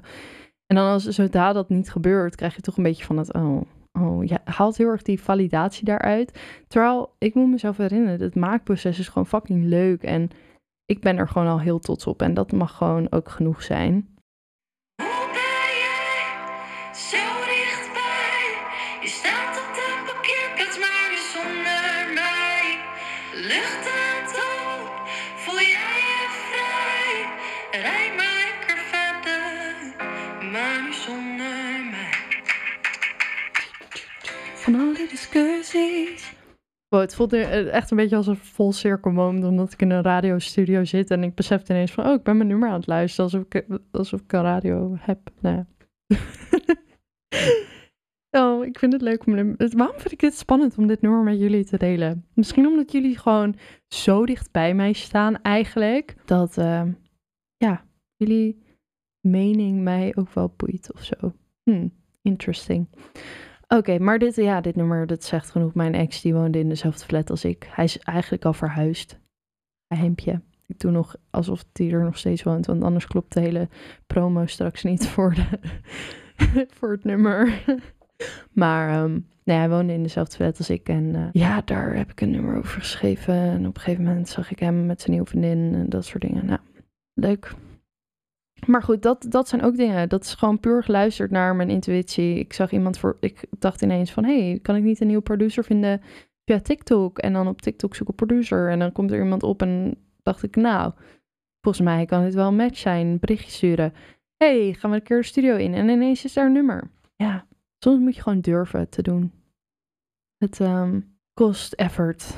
En 0.65 0.75
dan 0.75 0.87
als 0.87 1.07
zodra 1.07 1.53
dat 1.53 1.69
niet 1.69 1.91
gebeurt, 1.91 2.35
krijg 2.35 2.55
je 2.55 2.61
toch 2.61 2.77
een 2.77 2.83
beetje 2.83 3.05
van 3.05 3.17
het 3.17 3.33
oh, 3.33 3.61
oh, 3.91 4.25
ja, 4.25 4.41
haalt 4.43 4.77
heel 4.77 4.87
erg 4.87 5.01
die 5.01 5.21
validatie 5.21 5.85
daaruit. 5.85 6.39
Terwijl 6.67 7.15
ik 7.17 7.33
moet 7.33 7.49
mezelf 7.49 7.77
herinneren, 7.77 8.21
het 8.21 8.35
maakproces 8.35 8.99
is 8.99 9.07
gewoon 9.07 9.27
fucking 9.27 9.65
leuk. 9.65 10.03
En 10.03 10.29
ik 10.85 11.01
ben 11.01 11.17
er 11.17 11.27
gewoon 11.27 11.47
al 11.47 11.59
heel 11.59 11.79
trots 11.79 12.07
op. 12.07 12.21
En 12.21 12.33
dat 12.33 12.51
mag 12.51 12.77
gewoon 12.77 13.11
ook 13.11 13.29
genoeg 13.29 13.63
zijn. 13.63 14.12
Wow, 36.89 37.01
het 37.01 37.15
voelt 37.15 37.33
echt 37.33 37.91
een 37.91 37.97
beetje 37.97 38.15
als 38.15 38.27
een 38.27 38.35
vol 38.35 38.71
cirkel 38.71 39.11
moment, 39.11 39.43
omdat 39.43 39.73
ik 39.73 39.81
in 39.81 39.89
een 39.89 40.03
radiostudio 40.03 40.83
zit 40.83 41.11
en 41.11 41.23
ik 41.23 41.35
besef 41.35 41.69
ineens 41.69 41.91
van, 41.91 42.05
oh, 42.05 42.13
ik 42.13 42.23
ben 42.23 42.37
mijn 42.37 42.49
nummer 42.49 42.69
aan 42.69 42.75
het 42.75 42.87
luisteren, 42.87 43.31
alsof 43.31 43.45
ik, 43.49 43.65
alsof 43.91 44.21
ik 44.21 44.33
een 44.33 44.41
radio 44.41 44.95
heb. 44.99 45.19
Nou 45.41 45.63
Oh, 48.37 48.65
ik 48.65 48.79
vind 48.79 48.93
het 48.93 49.01
leuk 49.01 49.25
om. 49.25 49.55
Waarom 49.57 49.99
vind 49.99 50.11
ik 50.11 50.19
dit 50.19 50.37
spannend 50.37 50.77
om 50.77 50.87
dit 50.87 51.01
nummer 51.01 51.23
met 51.23 51.39
jullie 51.39 51.65
te 51.65 51.77
delen? 51.77 52.25
Misschien 52.33 52.67
omdat 52.67 52.91
jullie 52.91 53.17
gewoon 53.17 53.55
zo 53.87 54.25
dicht 54.25 54.51
bij 54.51 54.73
mij 54.73 54.93
staan, 54.93 55.41
eigenlijk. 55.41 56.15
Dat, 56.25 56.57
uh, 56.57 56.83
ja, 57.57 57.85
jullie 58.15 58.63
mening 59.19 59.81
mij 59.81 60.15
ook 60.15 60.33
wel 60.33 60.53
boeit 60.57 60.93
of 60.93 61.03
zo. 61.03 61.33
Hmm, 61.63 61.93
interesting. 62.21 62.87
Oké, 63.77 63.99
maar 63.99 64.19
dit, 64.19 64.35
ja, 64.35 64.61
dit 64.61 64.75
nummer, 64.75 65.07
dat 65.07 65.23
zegt 65.23 65.51
genoeg. 65.51 65.73
Mijn 65.73 65.93
ex, 65.93 66.21
die 66.21 66.33
woonde 66.33 66.59
in 66.59 66.69
dezelfde 66.69 67.05
flat 67.05 67.29
als 67.29 67.45
ik. 67.45 67.67
Hij 67.69 67.83
is 67.83 67.99
eigenlijk 67.99 68.45
al 68.45 68.53
verhuisd. 68.53 69.19
Hempje. 69.87 70.41
Ik 70.67 70.79
doe 70.79 70.91
nog 70.91 71.15
alsof 71.29 71.65
hij 71.73 71.91
er 71.91 72.03
nog 72.03 72.17
steeds 72.17 72.43
woont, 72.43 72.65
want 72.65 72.83
anders 72.83 73.07
klopt 73.07 73.33
de 73.33 73.39
hele 73.39 73.67
promo 74.07 74.45
straks 74.45 74.83
niet 74.83 75.07
voor, 75.07 75.33
de, 75.33 75.59
voor 76.77 76.91
het 76.91 77.03
nummer. 77.03 77.63
Maar 78.51 79.03
um, 79.03 79.27
nee, 79.43 79.57
hij 79.57 79.69
woonde 79.69 79.93
in 79.93 80.03
dezelfde 80.03 80.35
flat 80.35 80.57
als 80.57 80.69
ik. 80.69 80.89
En 80.89 81.03
uh, 81.03 81.27
ja, 81.31 81.61
daar 81.61 81.95
heb 81.95 82.11
ik 82.11 82.21
een 82.21 82.31
nummer 82.31 82.57
over 82.57 82.81
geschreven. 82.81 83.33
En 83.33 83.67
op 83.67 83.75
een 83.75 83.81
gegeven 83.81 84.03
moment 84.03 84.29
zag 84.29 84.51
ik 84.51 84.59
hem 84.59 84.85
met 84.85 84.99
zijn 84.99 85.11
nieuwe 85.11 85.29
vriendin 85.29 85.73
en 85.73 85.89
dat 85.89 86.05
soort 86.05 86.21
dingen. 86.21 86.45
Nou, 86.45 86.59
leuk. 87.13 87.53
Maar 88.67 88.83
goed, 88.83 89.01
dat, 89.01 89.25
dat 89.29 89.47
zijn 89.47 89.61
ook 89.61 89.75
dingen. 89.75 90.09
Dat 90.09 90.23
is 90.23 90.33
gewoon 90.33 90.59
puur 90.59 90.83
geluisterd 90.83 91.31
naar 91.31 91.55
mijn 91.55 91.69
intuïtie. 91.69 92.39
Ik 92.39 92.53
zag 92.53 92.71
iemand 92.71 92.97
voor. 92.97 93.17
Ik 93.19 93.45
dacht 93.59 93.81
ineens 93.81 94.11
van: 94.11 94.23
hey, 94.23 94.59
kan 94.61 94.75
ik 94.75 94.83
niet 94.83 95.01
een 95.01 95.07
nieuwe 95.07 95.23
producer 95.23 95.63
vinden 95.63 96.01
via 96.45 96.59
TikTok? 96.59 97.19
En 97.19 97.33
dan 97.33 97.47
op 97.47 97.61
TikTok 97.61 97.95
zoek 97.95 98.09
ik 98.09 98.15
producer. 98.15 98.69
En 98.69 98.79
dan 98.79 98.91
komt 98.91 99.11
er 99.11 99.19
iemand 99.19 99.43
op 99.43 99.61
en 99.61 99.97
dacht 100.23 100.43
ik: 100.43 100.55
nou, 100.55 100.93
volgens 101.61 101.85
mij 101.85 102.05
kan 102.05 102.23
dit 102.23 102.33
wel 102.33 102.47
een 102.47 102.55
match 102.55 102.77
zijn. 102.77 103.19
Berichtje 103.19 103.51
sturen. 103.51 103.93
hey, 104.37 104.73
gaan 104.73 104.89
we 104.89 104.95
een 104.95 105.03
keer 105.03 105.17
de 105.17 105.23
studio 105.23 105.55
in? 105.55 105.73
En 105.73 105.89
ineens 105.89 106.25
is 106.25 106.33
daar 106.33 106.45
een 106.45 106.51
nummer. 106.51 106.91
Ja, 107.15 107.45
soms 107.79 107.99
moet 107.99 108.15
je 108.15 108.21
gewoon 108.21 108.41
durven 108.41 108.89
te 108.89 109.01
doen. 109.01 109.31
Het 110.37 110.59
um, 110.59 111.17
kost 111.33 111.73
effort. 111.73 112.35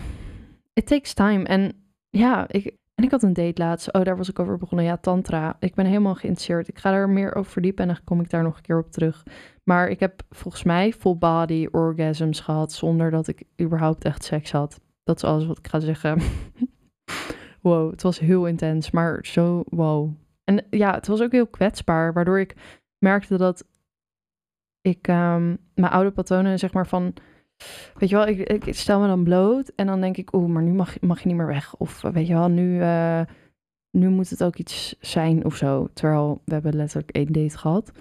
It 0.74 0.88
takes 0.88 1.14
time. 1.14 1.44
En 1.44 1.74
ja, 2.10 2.48
ik, 2.48 2.76
en 2.96 3.04
ik 3.04 3.12
had 3.12 3.24
een 3.24 3.34
date 3.34 3.62
laatst. 3.62 3.94
Oh, 3.94 4.04
daar 4.04 4.18
was 4.18 4.30
ik 4.30 4.40
over 4.40 4.58
begonnen. 4.58 4.86
Ja, 4.86 4.98
tantra. 4.98 5.58
Ik 5.60 5.76
ben 5.76 5.86
helemaal 5.86 6.16
geïnteresseerd. 6.16 6.68
Ik 6.68 6.78
ga 6.78 6.94
er 6.94 7.10
meer 7.10 7.36
over 7.36 7.52
verdiepen 7.52 7.88
en 7.88 7.94
dan 7.94 8.04
kom 8.04 8.20
ik 8.20 8.30
daar 8.30 8.44
nog 8.44 8.56
een 8.56 8.62
keer 8.62 8.80
op 8.80 8.92
terug. 8.92 9.24
Maar 9.64 9.88
ik 9.88 10.00
heb 10.00 10.22
volgens 10.30 10.64
mij 10.64 10.94
full 10.94 11.18
body 11.18 11.68
orgasms 11.72 12.40
gehad 12.40 12.72
zonder 12.72 13.12
dat 13.12 13.28
ik 13.28 13.44
überhaupt 13.62 14.04
echt 14.04 14.24
seks 14.24 14.52
had. 14.52 14.80
Dat 15.04 15.16
is 15.16 15.24
alles 15.24 15.46
wat 15.46 15.58
ik 15.58 15.68
ga 15.68 15.80
zeggen. 15.80 16.22
wow, 17.62 17.92
het 17.92 18.02
was 18.02 18.20
heel 18.20 18.46
intens, 18.46 18.92
maar 18.92 19.26
zo 19.26 19.64
wow. 19.70 20.14
En 20.44 20.66
ja, 20.70 20.94
het 20.94 21.08
was 21.08 21.22
ook 21.22 21.32
heel 21.32 21.48
kwetsbaar, 21.48 22.14
waardoor 22.14 22.40
ik 22.40 22.56
merkte 22.98 23.38
dat 23.38 23.68
ik 24.82 25.08
um, 25.08 25.58
mijn 25.74 25.92
oude 25.92 26.12
patronen, 26.12 26.60
zeg 26.60 26.74
maar 26.74 26.88
van 26.88 27.14
Weet 27.98 28.10
je 28.10 28.16
wel, 28.16 28.28
ik, 28.28 28.66
ik, 28.66 28.76
stel 28.76 29.00
me 29.00 29.08
dan 29.08 29.24
bloot 29.24 29.68
en 29.68 29.86
dan 29.86 30.02
denk 30.02 30.18
ik, 30.18 30.34
oeh, 30.34 30.50
maar 30.50 30.64
nu 30.64 30.72
mag, 30.72 31.02
mag 31.02 31.22
je 31.22 31.28
niet 31.28 31.38
meer 31.38 31.48
weg. 31.48 31.76
Of 31.76 32.04
eh, 32.04 32.12
weet 32.12 32.28
je 32.28 32.34
wel, 32.34 32.50
nu, 32.50 32.80
uh, 32.80 33.22
nu 33.92 34.10
moet 34.10 34.30
het 34.30 34.44
ook 34.44 34.56
iets 34.56 34.96
zijn 35.00 35.46
of 35.46 35.56
zo. 35.56 35.88
Terwijl 35.94 36.42
we 36.46 36.54
hebben 36.54 36.76
letterlijk 36.76 37.12
één 37.12 37.32
date 37.32 37.58
gehad. 37.58 37.92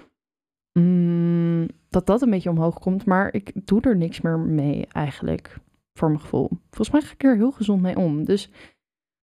Mm, 0.79 1.69
dat 1.89 2.07
dat 2.07 2.23
een 2.23 2.31
beetje 2.31 2.51
omhoog 2.51 2.79
komt, 2.79 3.05
maar 3.05 3.35
ik 3.35 3.53
doe 3.67 3.81
er 3.81 3.97
niks 3.97 4.21
meer 4.21 4.39
mee 4.39 4.87
eigenlijk, 4.87 5.59
voor 5.93 6.09
mijn 6.09 6.21
gevoel. 6.21 6.49
Volgens 6.71 6.91
mij 6.91 7.01
ga 7.01 7.13
ik 7.13 7.25
er 7.25 7.37
heel 7.37 7.53
gezond 7.53 7.83
mee 7.83 7.97
om. 7.97 8.25
Dus 8.25 8.51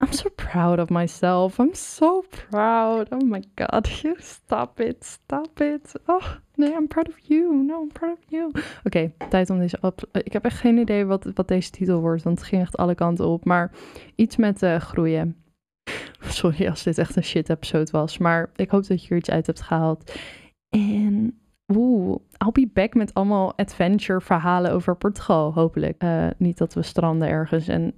I'm 0.02 0.14
so 0.14 0.30
proud 0.30 0.80
of 0.80 0.90
myself. 0.90 1.60
I'm 1.60 1.74
so 1.74 2.24
proud. 2.50 3.08
Oh 3.12 3.26
my 3.26 3.44
god. 3.56 3.88
Stop 4.18 4.80
it. 4.80 5.06
Stop 5.06 5.62
it. 5.62 5.92
Oh, 6.08 6.38
nee, 6.56 6.74
I'm 6.74 6.88
proud 6.88 7.08
of 7.08 7.20
you. 7.20 7.54
No, 7.54 7.82
I'm 7.82 7.92
proud 7.92 8.18
of 8.18 8.24
you. 8.28 8.52
Oké, 8.84 9.12
tijd 9.30 9.50
om 9.50 9.60
deze 9.60 9.78
op. 9.82 10.04
Ik 10.12 10.34
heb 10.34 10.46
echt 10.46 10.58
geen 10.58 10.78
idee 10.78 11.06
wat, 11.06 11.32
wat 11.34 11.48
deze 11.48 11.70
titel 11.70 12.00
wordt, 12.00 12.24
want 12.24 12.40
het 12.40 12.48
ging 12.48 12.62
echt 12.62 12.78
alle 12.78 12.96
kanten 12.96 13.28
op. 13.28 13.46
Maar 13.46 13.72
iets 14.16 14.36
met 14.36 14.64
uh, 14.64 14.76
groeien. 14.76 15.36
Sorry 16.20 16.68
als 16.68 16.84
dit 16.84 16.98
echt 16.98 17.16
een 17.16 17.24
shit 17.24 17.50
episode 17.50 17.92
was. 17.92 18.18
Maar 18.18 18.50
ik 18.56 18.70
hoop 18.70 18.88
dat 18.88 19.04
je 19.04 19.10
er 19.10 19.18
iets 19.18 19.30
uit 19.30 19.46
hebt 19.46 19.62
gehaald. 19.62 20.16
En 20.70 21.42
Oeh, 21.76 22.20
I'll 22.38 22.52
be 22.52 22.70
back 22.74 22.94
met 22.94 23.14
allemaal 23.14 23.58
adventure 23.58 24.22
verhalen 24.22 24.72
over 24.72 24.96
Portugal, 24.96 25.54
hopelijk. 25.54 26.04
Uh, 26.04 26.28
niet 26.38 26.58
dat 26.58 26.74
we 26.74 26.82
stranden 26.82 27.28
ergens 27.28 27.68
en 27.68 27.94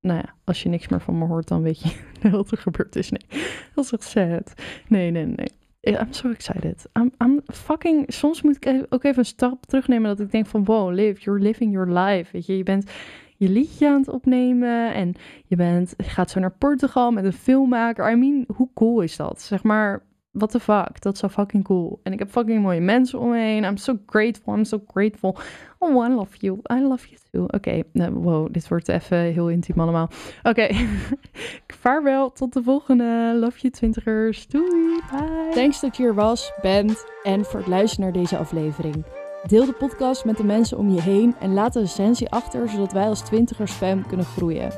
nou 0.00 0.18
ja, 0.18 0.34
als 0.44 0.62
je 0.62 0.68
niks 0.68 0.88
meer 0.88 1.00
van 1.00 1.18
me 1.18 1.24
hoort, 1.24 1.48
dan 1.48 1.62
weet 1.62 1.80
je 1.80 1.90
wat 2.30 2.50
er 2.50 2.58
gebeurd 2.58 2.96
is. 2.96 3.10
Nee, 3.10 3.42
dat 3.74 3.84
is 3.84 3.92
echt 3.92 4.02
sad. 4.02 4.54
Nee, 4.88 5.10
nee, 5.10 5.26
nee. 5.26 5.48
I'm 5.82 6.12
so 6.12 6.30
excited. 6.30 6.86
I'm, 6.98 7.12
I'm 7.18 7.40
fucking... 7.46 8.12
Soms 8.12 8.42
moet 8.42 8.66
ik 8.66 8.86
ook 8.88 9.04
even 9.04 9.18
een 9.18 9.24
stap 9.24 9.66
terugnemen 9.66 10.08
dat 10.08 10.20
ik 10.20 10.30
denk 10.30 10.46
van... 10.46 10.64
Wow, 10.64 10.92
live, 10.92 11.20
you're 11.20 11.40
living 11.40 11.72
your 11.72 11.98
life. 11.98 12.32
Weet 12.32 12.46
je, 12.46 12.56
je 12.56 12.62
bent 12.62 12.90
je 13.36 13.48
liedje 13.48 13.88
aan 13.88 13.98
het 13.98 14.08
opnemen 14.08 14.94
en 14.94 15.14
je, 15.46 15.56
bent, 15.56 15.94
je 15.96 16.04
gaat 16.04 16.30
zo 16.30 16.40
naar 16.40 16.56
Portugal 16.58 17.10
met 17.10 17.24
een 17.24 17.32
filmmaker. 17.32 18.12
I 18.12 18.14
mean, 18.14 18.44
hoe 18.54 18.68
cool 18.74 19.00
is 19.00 19.16
dat? 19.16 19.42
Zeg 19.42 19.62
maar, 19.62 20.02
what 20.32 20.50
the 20.50 20.60
fuck? 20.60 21.00
Dat 21.00 21.14
is 21.14 21.20
zo 21.20 21.28
fucking 21.28 21.64
cool. 21.64 22.00
En 22.02 22.12
ik 22.12 22.18
heb 22.18 22.30
fucking 22.30 22.62
mooie 22.62 22.80
mensen 22.80 23.18
om 23.18 23.30
me 23.30 23.38
heen. 23.38 23.64
I'm 23.64 23.76
so 23.76 23.98
grateful. 24.06 24.54
I'm 24.54 24.64
so 24.64 24.82
grateful. 24.86 25.36
Oh, 25.78 26.04
I 26.04 26.08
love 26.08 26.36
you. 26.38 26.58
I 26.72 26.80
love 26.80 27.08
you 27.08 27.20
too. 27.30 27.42
Oké, 27.42 27.54
okay. 27.56 27.84
nou, 27.92 28.12
wow, 28.12 28.48
dit 28.52 28.68
wordt 28.68 28.88
even 28.88 29.18
heel 29.18 29.48
intiem 29.48 29.80
allemaal. 29.80 30.08
Oké, 30.42 30.48
okay. 30.48 30.86
vaarwel. 31.82 32.32
Tot 32.32 32.52
de 32.52 32.62
volgende. 32.62 33.36
Love 33.40 33.58
you 33.58 33.72
twintigers. 33.72 34.46
Doei. 34.46 35.00
Bye. 35.10 35.50
Thanks 35.54 35.80
dat 35.80 35.96
je 35.96 36.04
er 36.04 36.14
was, 36.14 36.52
bent 36.62 37.04
en 37.22 37.44
voor 37.44 37.58
het 37.58 37.68
luisteren 37.68 38.04
naar 38.04 38.22
deze 38.22 38.36
aflevering. 38.36 39.04
Deel 39.46 39.66
de 39.66 39.72
podcast 39.72 40.24
met 40.24 40.36
de 40.36 40.44
mensen 40.44 40.78
om 40.78 40.90
je 40.90 41.00
heen 41.00 41.34
en 41.40 41.54
laat 41.54 41.74
een 41.74 41.82
recensie 41.82 42.30
achter, 42.30 42.68
zodat 42.68 42.92
wij 42.92 43.06
als 43.06 43.20
twintigers 43.20 43.72
fam 43.72 44.06
kunnen 44.06 44.26
groeien. 44.26 44.72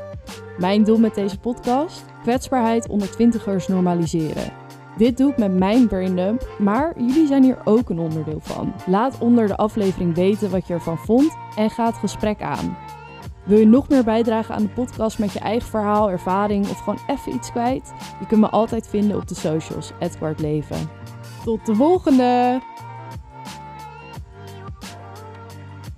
Mijn 0.58 0.84
doel 0.84 0.98
met 0.98 1.14
deze 1.14 1.38
podcast? 1.38 2.04
Kwetsbaarheid 2.22 2.88
onder 2.88 3.10
twintigers 3.10 3.68
normaliseren. 3.68 4.61
Dit 5.02 5.16
doe 5.16 5.30
ik 5.30 5.38
met 5.38 5.52
mijn 5.58 5.88
braindump, 5.88 6.48
maar 6.58 6.92
jullie 6.96 7.26
zijn 7.26 7.42
hier 7.42 7.58
ook 7.64 7.90
een 7.90 7.98
onderdeel 7.98 8.40
van. 8.40 8.72
Laat 8.86 9.18
onder 9.18 9.46
de 9.46 9.56
aflevering 9.56 10.14
weten 10.14 10.50
wat 10.50 10.66
je 10.66 10.74
ervan 10.74 10.98
vond 10.98 11.36
en 11.56 11.70
ga 11.70 11.86
het 11.86 11.96
gesprek 11.96 12.42
aan. 12.42 12.76
Wil 13.44 13.58
je 13.58 13.66
nog 13.66 13.88
meer 13.88 14.04
bijdragen 14.04 14.54
aan 14.54 14.62
de 14.62 14.68
podcast 14.68 15.18
met 15.18 15.32
je 15.32 15.38
eigen 15.38 15.68
verhaal, 15.68 16.10
ervaring 16.10 16.68
of 16.68 16.78
gewoon 16.78 16.98
even 17.06 17.34
iets 17.34 17.50
kwijt? 17.50 17.92
Je 18.20 18.26
kunt 18.26 18.40
me 18.40 18.48
altijd 18.48 18.88
vinden 18.88 19.16
op 19.16 19.28
de 19.28 19.34
socials, 19.34 19.92
Edward. 19.98 20.42
Tot 21.44 21.66
de 21.66 21.74
volgende! 21.74 22.60